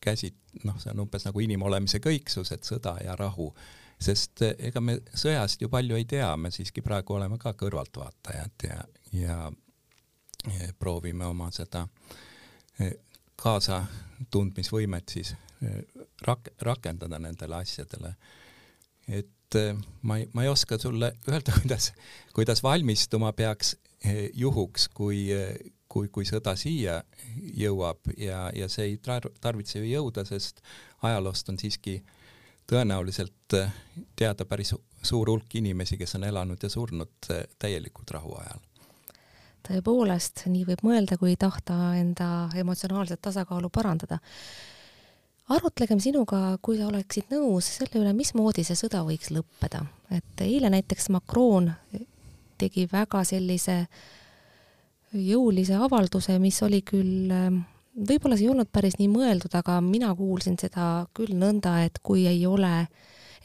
[0.00, 0.30] käsi,
[0.64, 3.48] noh, see on umbes nagu inimolemise kõiksus, et sõda ja rahu,
[3.98, 8.68] sest eh, ega me sõjast ju palju ei tea, me siiski praegu oleme ka kõrvaltvaatajad
[8.68, 8.78] ja,
[9.16, 9.40] ja,
[10.46, 11.86] ja proovime oma seda
[12.78, 12.94] eh,
[13.36, 15.34] kaasatundmisvõimet siis
[16.26, 18.14] rak-, rakendada nendele asjadele.
[19.08, 21.92] et äh, ma ei, ma ei oska sulle öelda, kuidas,
[22.34, 25.28] kuidas valmistuma peaks äh, juhuks, kui,
[25.88, 27.02] kui, kui sõda siia
[27.54, 30.62] jõuab ja, ja see ei tar-, tarvitse ju jõuda, sest
[31.02, 32.00] ajaloost on siiski
[32.66, 33.54] tõenäoliselt
[34.18, 37.28] teada päris suur hulk inimesi, kes on elanud ja surnud
[37.62, 38.58] täielikult rahuajal
[39.66, 44.20] tõepoolest, nii võib mõelda, kui tahta enda emotsionaalset tasakaalu parandada
[45.52, 49.84] arutlegem sinuga, kui sa oleksid nõus selle üle, mismoodi see sõda võiks lõppeda.
[50.10, 51.70] et eile näiteks Macron
[52.58, 53.86] tegi väga sellise
[55.12, 57.30] jõulise avalduse, mis oli küll,
[57.94, 62.26] võib-olla see ei olnud päris nii mõeldud, aga mina kuulsin seda küll nõnda, et kui
[62.26, 62.86] ei ole,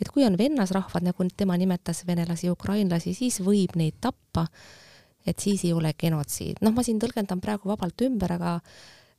[0.02, 4.48] et kui on vennasrahvad, nagu tema nimetas venelasi ja ukrainlasi, siis võib neid tappa,
[5.26, 6.62] et siis ei ole genotsiid.
[6.62, 8.60] noh, ma siin tõlgendan praegu vabalt ümber, aga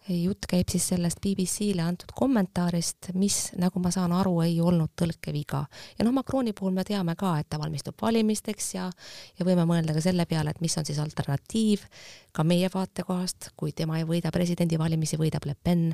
[0.09, 5.63] jutt käib siis sellest BBC-le antud kommentaarist, mis, nagu ma saan aru, ei olnud tõlkeviga.
[5.99, 8.91] ja noh, Macroni puhul me teame ka, et ta valmistub valimisteks ja,
[9.39, 11.87] ja võime mõelda ka selle peale, et mis on siis alternatiiv
[12.33, 15.93] ka meie vaatekohast, kui tema ei võida presidendivalimisi, võidab Le Pen,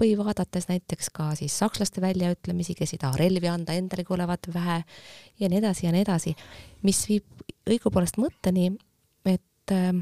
[0.00, 4.82] või vaadates näiteks ka siis sakslaste väljaütlemisi, kes ei taha relvi anda, endalegi olevat vähe
[5.38, 6.34] ja nii edasi ja nii edasi,
[6.82, 8.70] mis viib õigupoolest mõtteni,
[9.68, 10.00] et äh,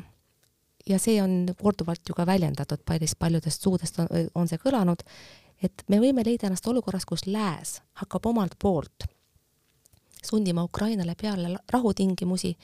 [0.86, 5.02] ja see on korduvalt ju ka väljendatud, päris paljudest suudest on, on see kõlanud,
[5.62, 9.08] et me võime leida ennast olukorras, kus lääs hakkab omalt poolt
[10.26, 12.56] sundima Ukrainale peale rahutingimusi,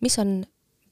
[0.00, 0.42] mis on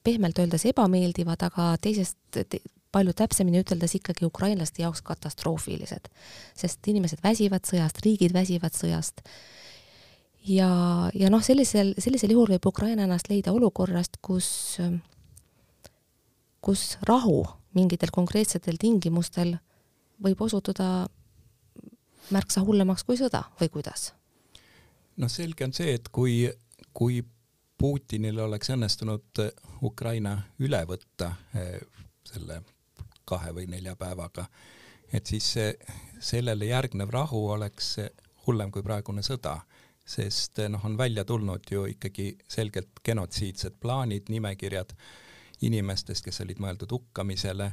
[0.03, 6.09] pehmelt öeldes ebameeldivad, aga teisest te, palju täpsemini üteldes ikkagi ukrainlaste jaoks katastroofilised.
[6.57, 9.21] sest inimesed väsivad sõjast, riigid väsivad sõjast.
[10.47, 10.71] ja,
[11.13, 14.79] ja noh, sellisel, sellisel juhul võib Ukraina ennast leida olukorrast, kus
[16.61, 17.43] kus rahu
[17.73, 19.55] mingitel konkreetsetel tingimustel
[20.21, 21.07] võib osutuda
[22.31, 24.11] märksa hullemaks kui sõda või kuidas?
[25.17, 26.45] noh, selge on see, et kui,
[26.93, 27.21] kui
[27.77, 29.41] Putinil oleks õnnestunud
[29.83, 31.79] Ukraina üle võtta eh,
[32.25, 32.61] selle
[33.25, 34.45] kahe või nelja päevaga,
[35.13, 35.47] et siis
[36.19, 37.95] sellele järgnev rahu oleks
[38.45, 39.59] hullem kui praegune sõda,
[40.05, 44.93] sest noh, on välja tulnud ju ikkagi selgelt genotsiidsed plaanid, nimekirjad
[45.61, 47.71] inimestest, kes olid mõeldud hukkamisele.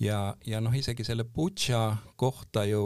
[0.00, 1.84] Ja, ja noh, isegi selle Butša
[2.20, 2.84] kohta ju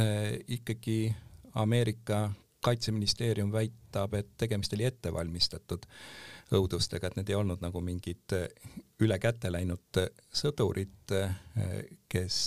[0.00, 1.14] äh, ikkagi
[1.54, 2.30] Ameerika
[2.62, 5.86] kaitseministeerium väitab, et tegemist oli ettevalmistatud
[6.56, 8.46] õudustega, et need ei olnud nagu mingid äh,
[9.02, 11.34] üle käte läinud äh, sõdurid, äh,
[12.12, 12.38] kes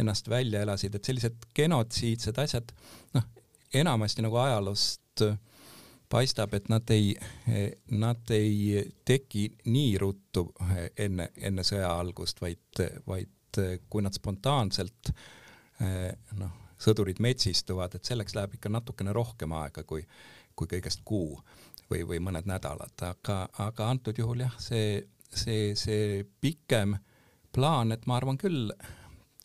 [0.00, 2.72] ennast välja elasid, et sellised genotsiidsed asjad,
[3.16, 3.28] noh,
[3.74, 5.24] enamasti nagu ajaloost
[6.10, 7.14] paistab, et nad ei,
[7.98, 10.46] nad ei teki nii ruttu
[10.98, 15.10] enne, enne sõja algust, vaid, vaid kui nad spontaanselt
[16.38, 20.04] noh, sõdurid metsistuvad, et selleks läheb ikka natukene rohkem aega kui,
[20.56, 21.38] kui kõigest kuu
[21.90, 24.98] või, või mõned nädalad, aga, aga antud juhul jah, see,
[25.30, 26.96] see, see pikem
[27.54, 28.72] plaan, et ma arvan küll,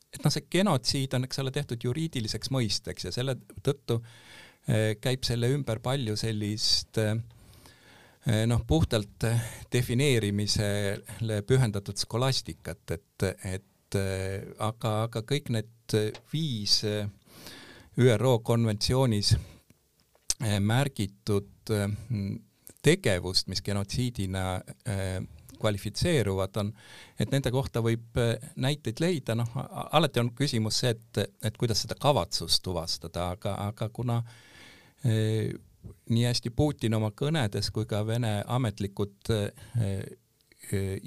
[0.10, 4.10] et noh, see genotsiid on, eks ole, tehtud juriidiliseks mõisteks ja selle tõttu eh,
[5.02, 7.16] käib selle ümber palju sellist eh,
[8.50, 9.26] noh, puhtalt
[9.74, 15.98] defineerimisele pühendatud skolastikat, et, et eh, aga, aga kõik need
[16.30, 16.84] viis
[18.00, 19.34] ÜRO konventsioonis
[20.64, 21.72] märgitud
[22.86, 24.44] tegevust, mis genotsiidina
[25.60, 26.72] kvalifitseeruvad, on,
[27.20, 29.50] et nende kohta võib äh, näiteid leida, noh,
[29.92, 34.49] alati on küsimus see, et, et kuidas seda kavatsust tuvastada, aga, aga kuna eh,
[35.04, 40.04] nii hästi Putin oma kõnedes kui ka Vene ametlikud eh,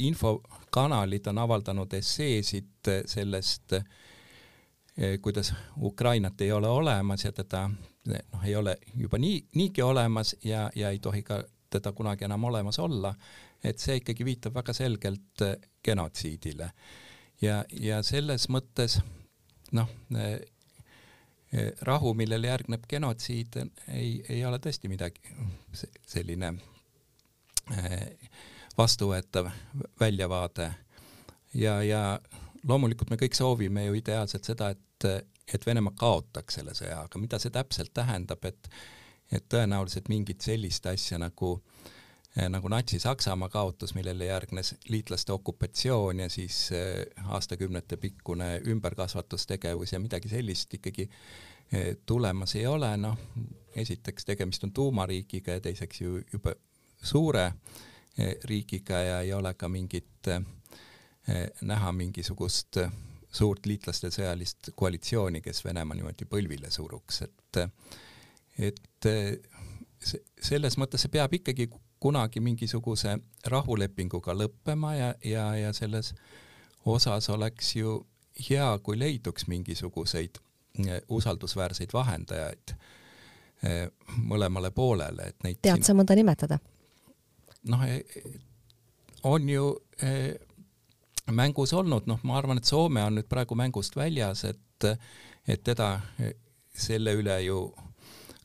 [0.00, 3.76] infokanalid on avaldanud esseesid sellest
[5.22, 7.66] kuidas Ukrainat ei ole olemas ja teda
[8.07, 12.44] noh, ei ole juba nii, niigi olemas ja, ja ei tohi ka teda kunagi enam
[12.44, 13.14] olemas olla,
[13.64, 16.70] et see ikkagi viitab väga selgelt äh, genotsiidile.
[17.42, 18.98] ja, ja selles mõttes
[19.72, 20.40] noh, äh, äh,
[21.84, 23.58] rahu, millele järgneb genotsiid,
[23.92, 25.34] ei, ei ole tõesti midagi
[26.08, 26.54] selline
[28.78, 29.50] vastuvõetav
[30.00, 30.70] väljavaade.
[31.54, 32.20] ja, ja
[32.68, 37.38] loomulikult me kõik soovime ju ideaalselt seda, et, et Venemaa kaotaks selle sõja, aga mida
[37.38, 38.68] see täpselt tähendab, et
[39.32, 41.92] et tõenäoliselt mingit sellist asja nagu eh,
[42.49, 50.29] nagu Natsi-Saksamaa kaotus, millele järgnes liitlaste okupatsioon ja siis eh, aastakümnete pikkune ümberkasvatustegevus ja midagi
[50.29, 51.09] sellist ikkagi
[51.73, 53.18] eh, tulemas ei ole, noh,
[53.77, 56.55] esiteks tegemist on tuumariigiga ja teiseks ju juba
[57.03, 57.53] suure
[58.45, 60.29] riigiga ja ei ole ka mingit
[61.62, 62.77] näha mingisugust
[63.33, 67.62] suurt liitlaste sõjalist koalitsiooni, kes Venemaa niimoodi põlvile suruks, et
[68.59, 69.38] et eh,
[70.42, 71.68] selles mõttes see peab ikkagi
[72.02, 76.12] kunagi mingisuguse rahulepinguga lõppema ja, ja, ja selles
[76.86, 78.00] osas oleks ju
[78.48, 80.40] hea, kui leiduks mingisuguseid
[80.86, 82.74] eh, usaldusväärseid vahendajaid
[83.62, 83.86] eh,
[84.18, 86.58] mõlemale poolele, et neid tead sa mõnda nimetada?
[87.70, 87.84] noh,
[89.30, 89.66] on ju
[91.30, 94.88] mängus olnud, noh, ma arvan, et Soome on nüüd praegu mängust väljas, et,
[95.46, 95.94] et teda
[96.74, 97.60] selle üle ju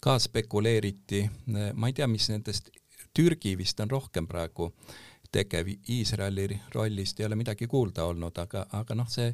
[0.03, 1.23] ka spekuleeriti,
[1.73, 2.69] ma ei tea, mis nendest,
[3.17, 4.69] Türgi vist on rohkem praegu
[5.31, 9.33] tegev, Iisraeli rollist ei ole midagi kuulda olnud, aga, aga noh, see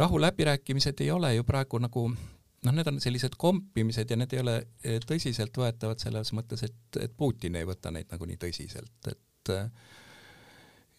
[0.00, 2.06] rahuläbirääkimised ei ole ju praegu nagu
[2.64, 7.16] noh, need on sellised kompimised ja need ei ole eh, tõsiseltvõetavad selles mõttes, et, et
[7.16, 9.54] Putin ei võta neid nagunii tõsiselt, et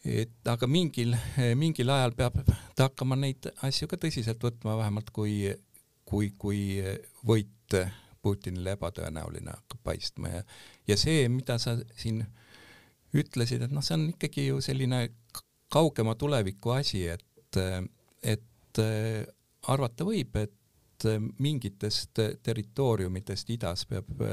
[0.02, 1.14] et aga mingil,
[1.56, 2.40] mingil ajal peab
[2.76, 5.44] ta hakkama neid asju ka tõsiselt võtma, vähemalt kui,
[6.10, 6.64] kui, kui
[7.28, 7.78] võit
[8.22, 10.42] Putinile ebatõenäoline hakkab paistma ja,
[10.92, 12.22] ja see, mida sa siin
[13.18, 15.04] ütlesid, et noh, see on ikkagi ju selline
[15.72, 17.60] kaugema tuleviku asi, et,
[18.24, 18.82] et
[19.72, 21.08] arvata võib, et
[21.42, 24.24] mingitest territooriumitest idas peab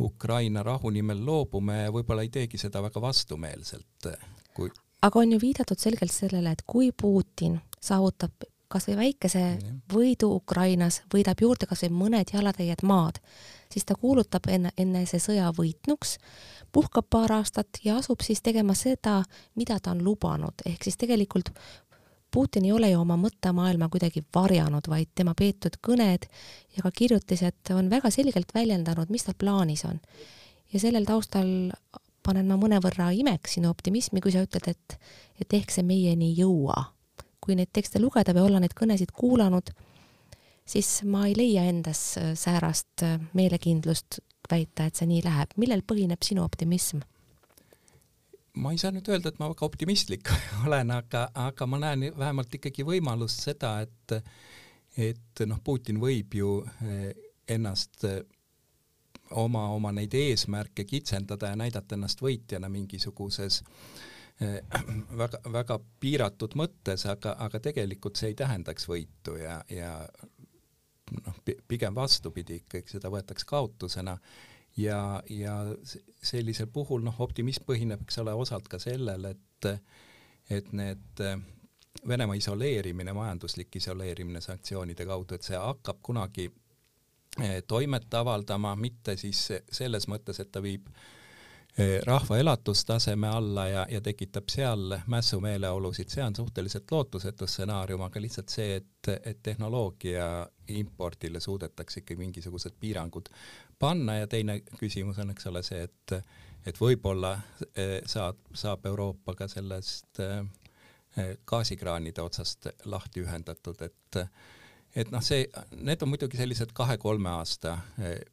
[0.00, 4.10] Ukraina rahu nimel loobuma ja võib-olla ei teegi seda väga vastumeelselt,
[4.56, 4.70] kui
[5.06, 9.42] aga on ju viidatud selgelt sellele, et kui Putin saavutab kas või väikese
[9.92, 13.20] võidu Ukrainas, võidab juurde kas või mõned jalatäied maad,
[13.72, 16.16] siis ta kuulutab enne, see sõja võitnuks,
[16.72, 19.22] puhkab paar aastat ja asub siis tegema seda,
[19.54, 21.54] mida ta on lubanud, ehk siis tegelikult
[22.34, 26.26] Putin ei ole ju oma mõttemaailma kuidagi varjanud, vaid tema peetud kõned
[26.76, 30.00] ja ka kirjutised on väga selgelt väljendanud, mis tal plaanis on.
[30.72, 31.70] ja sellel taustal
[32.26, 34.98] panen ma mõnevõrra imeks sinu optimismi, kui sa ütled, et,
[35.40, 36.82] et ehk see meieni ei jõua
[37.46, 39.70] kui neid tekste lugeda või olla neid kõnesid kuulanud,
[40.66, 44.20] siis ma ei leia endas äh, säärast äh, meelekindlust
[44.50, 45.54] väita, et see nii läheb.
[45.56, 47.04] millel põhineb sinu optimism?
[48.56, 50.30] ma ei saa nüüd öelda, et ma väga optimistlik
[50.66, 54.20] olen, aga, aga ma näen vähemalt ikkagi võimalust seda, et
[54.96, 57.10] et noh, Putin võib ju äh,
[57.48, 58.04] ennast
[59.30, 63.62] oma, oma neid eesmärke kitsendada ja näidata ennast võitjana mingisuguses
[65.20, 69.92] väga, väga piiratud mõttes, aga, aga tegelikult see ei tähendaks võitu ja, ja
[71.22, 74.18] noh, pigem vastupidi, ikkagi seda võetakse kaotusena.
[74.76, 75.54] Ja, ja
[76.20, 79.70] sellisel puhul noh, optimism põhineb, eks ole, osalt ka sellel, et
[80.52, 81.22] et need
[82.06, 86.44] Venemaa isoleerimine, majanduslik isoleerimine sanktsioonide kaudu, et see hakkab kunagi
[87.40, 89.40] eh, toimet avaldama, mitte siis
[89.72, 91.02] selles mõttes, et ta viib Eh,
[92.06, 98.48] rahva elatustaseme alla ja, ja tekitab seal mässumeeleolusid, see on suhteliselt lootusetu stsenaarium, aga lihtsalt
[98.48, 103.28] see, et, et tehnoloogia impordile suudetakse ikka mingisugused piirangud
[103.78, 104.16] panna.
[104.22, 106.16] Ja teine küsimus on, eks ole, see, et
[106.66, 107.36] et võib-olla
[107.76, 110.40] eh, saab, saab Euroopa ka sellest eh,
[111.44, 114.22] gaasikraanide otsast lahti ühendatud, et
[114.96, 115.44] et noh, see,
[115.84, 117.74] need on muidugi sellised kahe-kolme aasta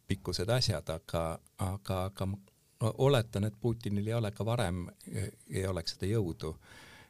[0.08, 1.24] pikkused asjad, aga,
[1.60, 2.28] aga, aga
[2.98, 4.88] oletan, et Putinil ei ole ka varem,
[5.50, 6.56] ei oleks seda jõudu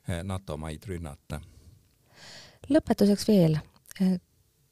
[0.07, 1.41] eh, NATO maid rünnata.
[2.69, 3.57] lõpetuseks veel,
[4.01, 4.19] eh,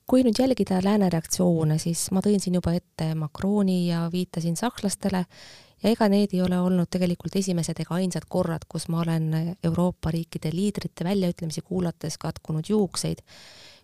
[0.07, 5.25] kui nüüd jälgida lääne reaktsioone, siis ma tõin siin juba ette Macroni ja viitasin sakslastele
[5.83, 10.11] ja ega need ei ole olnud tegelikult esimesed ega ainsad korrad, kus ma olen Euroopa
[10.11, 13.23] riikide liidrite väljaütlemisi kuulates katkunud juukseid,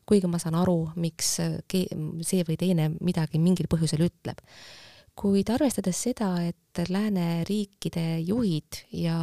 [0.06, 4.44] kuigi ma saan aru, miks see või teine midagi mingil põhjusel ütleb
[5.18, 9.18] kuid arvestades seda, et lääneriikide juhid ja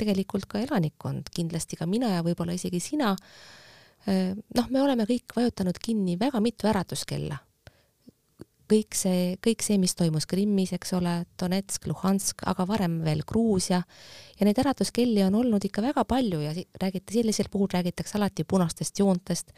[0.00, 3.12] tegelikult ka elanikkond, kindlasti ka mina ja võib-olla isegi sina,
[4.06, 7.38] noh, me oleme kõik vajutanud kinni väga mitu äratuskella.
[8.70, 13.80] kõik see, kõik see, mis toimus Krimmis, eks ole, Donetsk, Luhansk, aga varem veel Gruusia.
[14.38, 19.02] Ja neid äratuskelli on olnud ikka väga palju ja räägiti, sellisel puhul räägitakse alati punastest
[19.02, 19.50] joontest,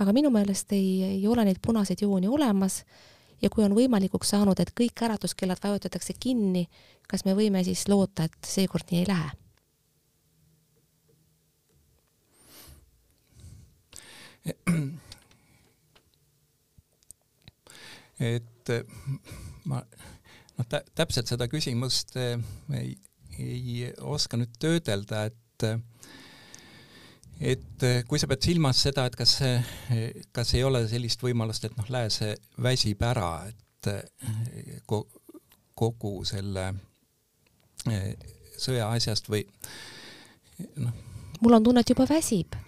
[0.00, 2.80] aga minu meelest ei, ei ole neid punaseid jooni olemas
[3.42, 6.68] ja kui on võimalikuks saanud, et kõik äratuskellad vajutatakse kinni,
[7.08, 9.30] kas me võime siis loota, et seekord nii ei lähe?
[18.18, 18.70] et
[19.68, 20.66] ma noh,
[20.96, 22.38] täpselt seda küsimust eh,
[22.74, 22.96] ei,
[23.38, 25.66] ei oska nüüd töödelda, et
[27.40, 29.36] et eh, kui sa pead silmas seda, et kas,
[30.34, 32.20] kas ei ole sellist võimalust, et noh, lääs
[32.62, 34.80] väsib ära, et eh,
[35.78, 36.70] kogu selle
[37.90, 38.08] eh,
[38.58, 39.44] sõja asjast või
[40.82, 40.96] noh.
[41.40, 42.58] mul on tunne, et juba väsib.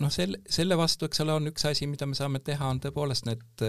[0.00, 3.28] noh, selle, selle vastu, eks ole, on üks asi, mida me saame teha, on tõepoolest
[3.28, 3.64] need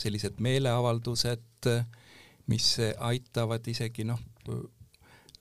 [0.00, 1.68] sellised meeleavaldused,
[2.50, 2.68] mis
[2.98, 4.18] aitavad isegi noh,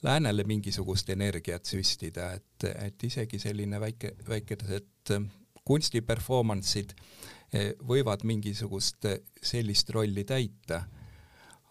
[0.04, 5.26] läänele mingisugust energiat süstida, et, et isegi selline väike, väikesed ähm,
[5.68, 10.84] kunstiperformance'id äh, võivad mingisugust äh, sellist rolli täita.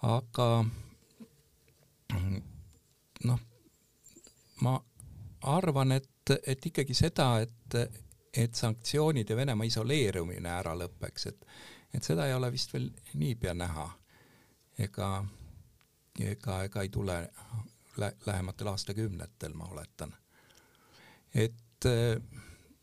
[0.03, 0.65] aga
[3.25, 3.41] noh,
[4.63, 4.75] ma
[5.43, 7.79] arvan, et, et ikkagi seda, et,
[8.37, 11.49] et sanktsioonid ja Venemaa isoleerumine ära lõpeks, et,
[11.95, 13.89] et seda ei ole vist veel niipea näha.
[14.79, 15.25] ega,
[16.21, 17.19] ega, ega ei tule
[17.99, 20.15] lä lähematel aastakümnetel, ma oletan.
[21.35, 22.21] et eh,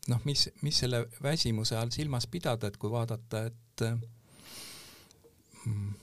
[0.08, 3.86] noh, mis, mis selle väsimuse all silmas pidada, et kui vaadata, et
[5.66, 5.94] mm,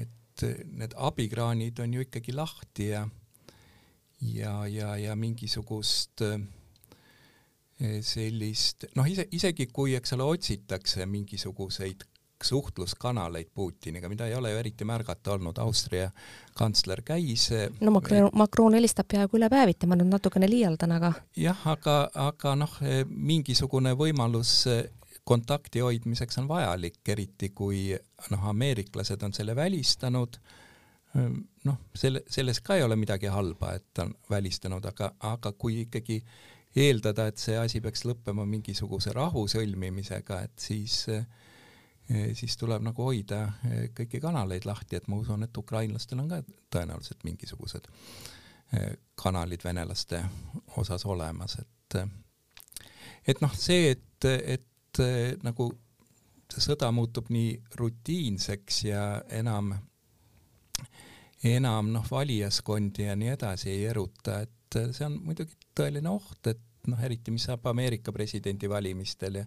[0.00, 3.06] et need abikraanid on ju ikkagi lahti ja
[4.22, 12.06] ja, ja, ja mingisugust eh, sellist noh, ise, isegi kui, eks ole, otsitakse mingisuguseid
[12.44, 16.10] suhtluskanaleid Putiniga, mida ei ole ju eriti märgata olnud, Austria
[16.58, 17.48] kantsler käis
[17.80, 21.96] no Macron, Macron helistab peaaegu üle päeviti, ma nüüd natukene liialdan, aga jah, aga,
[22.28, 22.78] aga noh,
[23.08, 24.54] mingisugune võimalus
[25.24, 27.90] kontakti hoidmiseks on vajalik, eriti kui
[28.30, 30.38] noh, ameeriklased on selle välistanud,
[31.64, 36.22] noh, selle, selles ka ei ole midagi halba, et on välistanud, aga, aga kui ikkagi
[36.76, 41.41] eeldada, et see asi peaks lõppema mingisuguse rahu sõlmimisega, et siis äh, Eh,
[42.34, 46.40] siis tuleb nagu hoida eh, kõiki kanaleid lahti, et ma usun, et ukrainlastel on ka
[46.72, 47.86] tõenäoliselt mingisugused
[48.76, 50.24] eh, kanalid venelaste
[50.82, 51.98] osas olemas, et
[53.28, 55.00] et noh, see, et, et
[55.44, 55.66] nagu
[56.50, 59.74] see sõda muutub nii rutiinseks ja enam,
[61.44, 66.88] enam noh, valijaskondi ja nii edasi ei eruta, et see on muidugi tõeline oht, et
[66.88, 69.46] noh, eriti mis saab Ameerika presidendivalimistel ja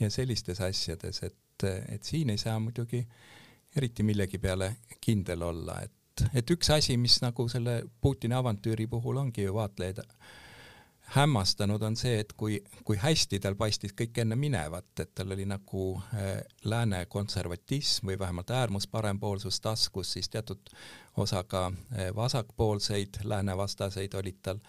[0.00, 3.02] ja sellistes asjades, et et, et siin ei saa muidugi
[3.76, 9.20] eriti millegi peale kindel olla, et, et üks asi, mis nagu selle Putini avantüüri puhul
[9.22, 10.02] ongi ju vaatlejaid
[11.12, 15.44] hämmastanud, on see, et kui, kui hästi tal paistis kõik enne minevat, et tal oli
[15.48, 20.72] nagu äh, lääne konservatism või vähemalt äärmus parempoolsus taskus, siis teatud
[21.20, 24.62] osa ka äh, vasakpoolseid läänevastaseid olid tal,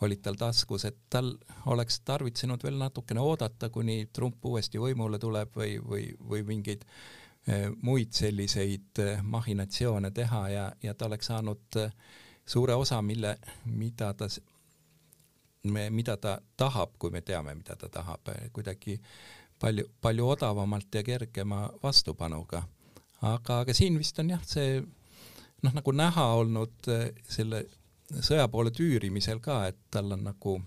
[0.00, 1.32] olid tal taskus, et tal
[1.66, 7.68] oleks tarvitsenud veel natukene oodata, kuni Trump uuesti võimule tuleb või, või, või mingeid äh,
[7.82, 11.92] muid selliseid äh, mahinatsioone teha ja, ja ta oleks saanud äh,
[12.46, 14.28] suure osa, mille, mida ta
[15.90, 19.00] mida ta tahab, kui me teame, mida ta tahab, kuidagi
[19.60, 22.62] palju, palju odavamalt ja kergema vastupanuga.
[23.22, 24.78] aga, aga siin vist on jah, see
[25.62, 27.64] noh, nagu näha olnud eh, selle
[28.20, 30.58] sõja poole tüürimisel ka, et tal on nagu,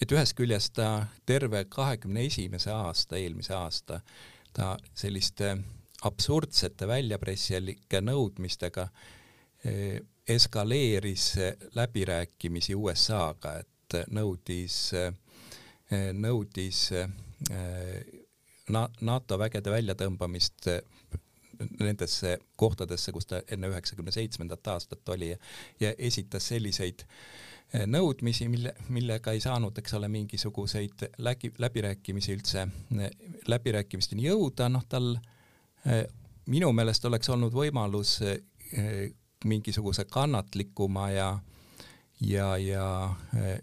[0.00, 4.00] et ühest küljest ta terve kahekümne esimese aasta, eelmise aasta,
[4.52, 5.56] ta selliste
[6.06, 8.88] absurdsete väljapressijate nõudmistega
[9.64, 11.32] eh, eskaleeris
[11.74, 14.92] läbirääkimisi USA-ga, et nõudis,
[16.12, 16.82] nõudis
[19.00, 20.68] NATO vägede väljatõmbamist
[21.80, 25.38] nendesse kohtadesse, kus ta enne üheksakümne seitsmendat aastat oli ja,
[25.80, 27.04] ja esitas selliseid
[27.86, 32.64] nõudmisi, mille, millega ei saanud, eks ole, mingisuguseid läbi, läbirääkimisi üldse,
[33.46, 35.10] läbirääkimisteni jõuda, noh tal
[36.48, 38.14] minu meelest oleks olnud võimalus
[39.44, 41.38] mingisuguse kannatlikuma ja,
[42.20, 43.62] ja, ja eh,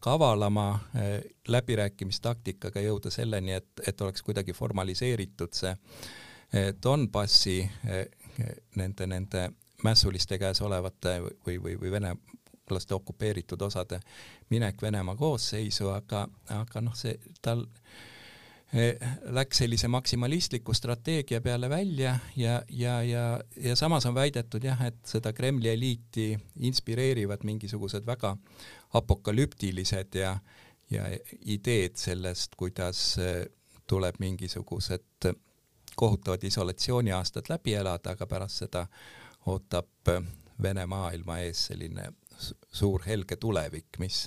[0.00, 6.24] kavalama eh, läbirääkimistaktikaga jõuda selleni, et, et oleks kuidagi formaliseeritud see eh,
[6.82, 7.58] Donbassi
[8.76, 9.48] nende, nende
[9.84, 13.98] mässuliste käes olevate või, või, või venelaste okupeeritud osade
[14.50, 17.66] minek Venemaa koosseisu, aga, aga noh, see tal
[18.74, 18.96] Eh,
[19.30, 24.98] läks sellise maksimalistliku strateegia peale välja ja, ja, ja, ja samas on väidetud jah, et
[25.06, 26.32] seda Kremli eliiti
[26.66, 28.34] inspireerivad mingisugused väga
[28.98, 30.32] apokalüptilised ja,
[30.90, 31.06] ja
[31.46, 33.46] ideed sellest, kuidas eh,
[33.86, 35.30] tuleb mingisugused
[35.96, 38.86] kohutavad isolatsiooniaastad läbi elada, aga pärast seda
[39.46, 40.22] ootab eh,
[40.62, 42.06] Vene maailma ees selline
[42.72, 44.22] suur helge tulevik, mis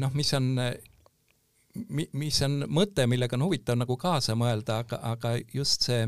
[0.00, 0.46] noh, mis on
[1.86, 6.06] mi-, mis on mõte, millega on huvitav nagu kaasa mõelda, aga, aga just see,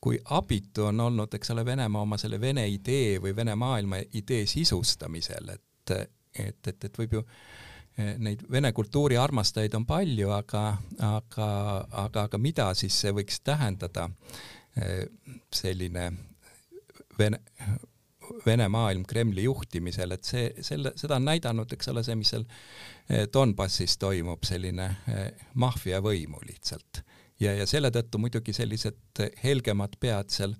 [0.00, 4.46] kui abitu on olnud, eks ole, Venemaa oma selle Vene idee või Vene maailma idee
[4.46, 5.94] sisustamisel, et,
[6.44, 7.67] et, et, et võib ju eh,
[7.98, 10.64] neid vene kultuuri armastajaid on palju, aga,
[11.02, 11.48] aga,
[12.04, 14.08] aga, aga mida siis see võiks tähendada,
[14.78, 15.06] eh,
[15.54, 16.10] selline
[17.18, 17.40] vene,
[18.46, 22.44] Vene maailm Kremli juhtimisel, et see, selle, seda on näidanud, eks ole, see, mis seal
[22.44, 27.02] eh, Donbassis toimub, selline eh, maffia võimu lihtsalt.
[27.40, 30.54] ja, ja selle tõttu muidugi sellised helgemad pead seal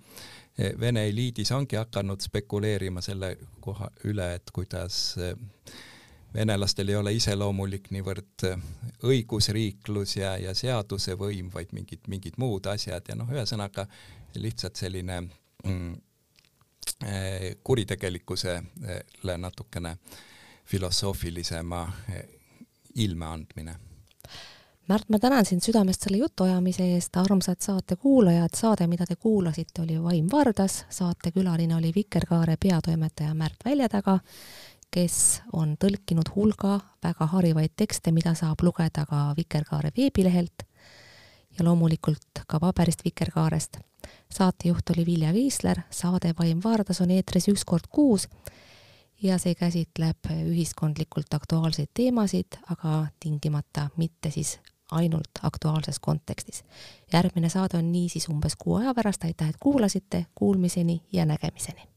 [0.56, 5.18] eh, Vene eliidis ongi hakanud spekuleerima selle koha üle, et kuidas
[6.34, 8.44] venelastel ei ole iseloomulik niivõrd
[9.08, 13.86] õigusriiklus ja, ja seadusevõim, vaid mingid, mingid muud asjad ja noh, ühesõnaga
[14.36, 15.22] lihtsalt selline
[15.64, 15.96] mm,
[17.06, 19.96] Eh, kuritegelikkusele natukene
[20.64, 22.24] filosoofilisema eh,
[22.94, 23.74] ilme andmine.
[24.88, 30.02] Märt, ma tänan sind südamest selle jutuajamise eest, armsad saatekuulajad, saade, mida te kuulasite, oli
[30.02, 34.18] Vaim Vardas, saatekülaline oli Vikerkaare peatoimetaja Märt Väljataga,
[34.90, 40.64] kes on tõlkinud hulga väga harivaid tekste, mida saab lugeda ka Vikerkaare veebilehelt
[41.58, 43.78] ja loomulikult ka paberist Vikerkaarest
[44.30, 48.28] saatejuht oli Vilja Kiisler, saade Vaim Vaardas on eetris üks kord kuus
[49.22, 54.58] ja see käsitleb ühiskondlikult aktuaalseid teemasid, aga tingimata mitte siis
[54.90, 56.64] ainult aktuaalses kontekstis.
[57.12, 61.88] järgmine saade on niisiis umbes kuu aja pärast, aitäh, et kuulasite, kuulmiseni ja nägemiseni!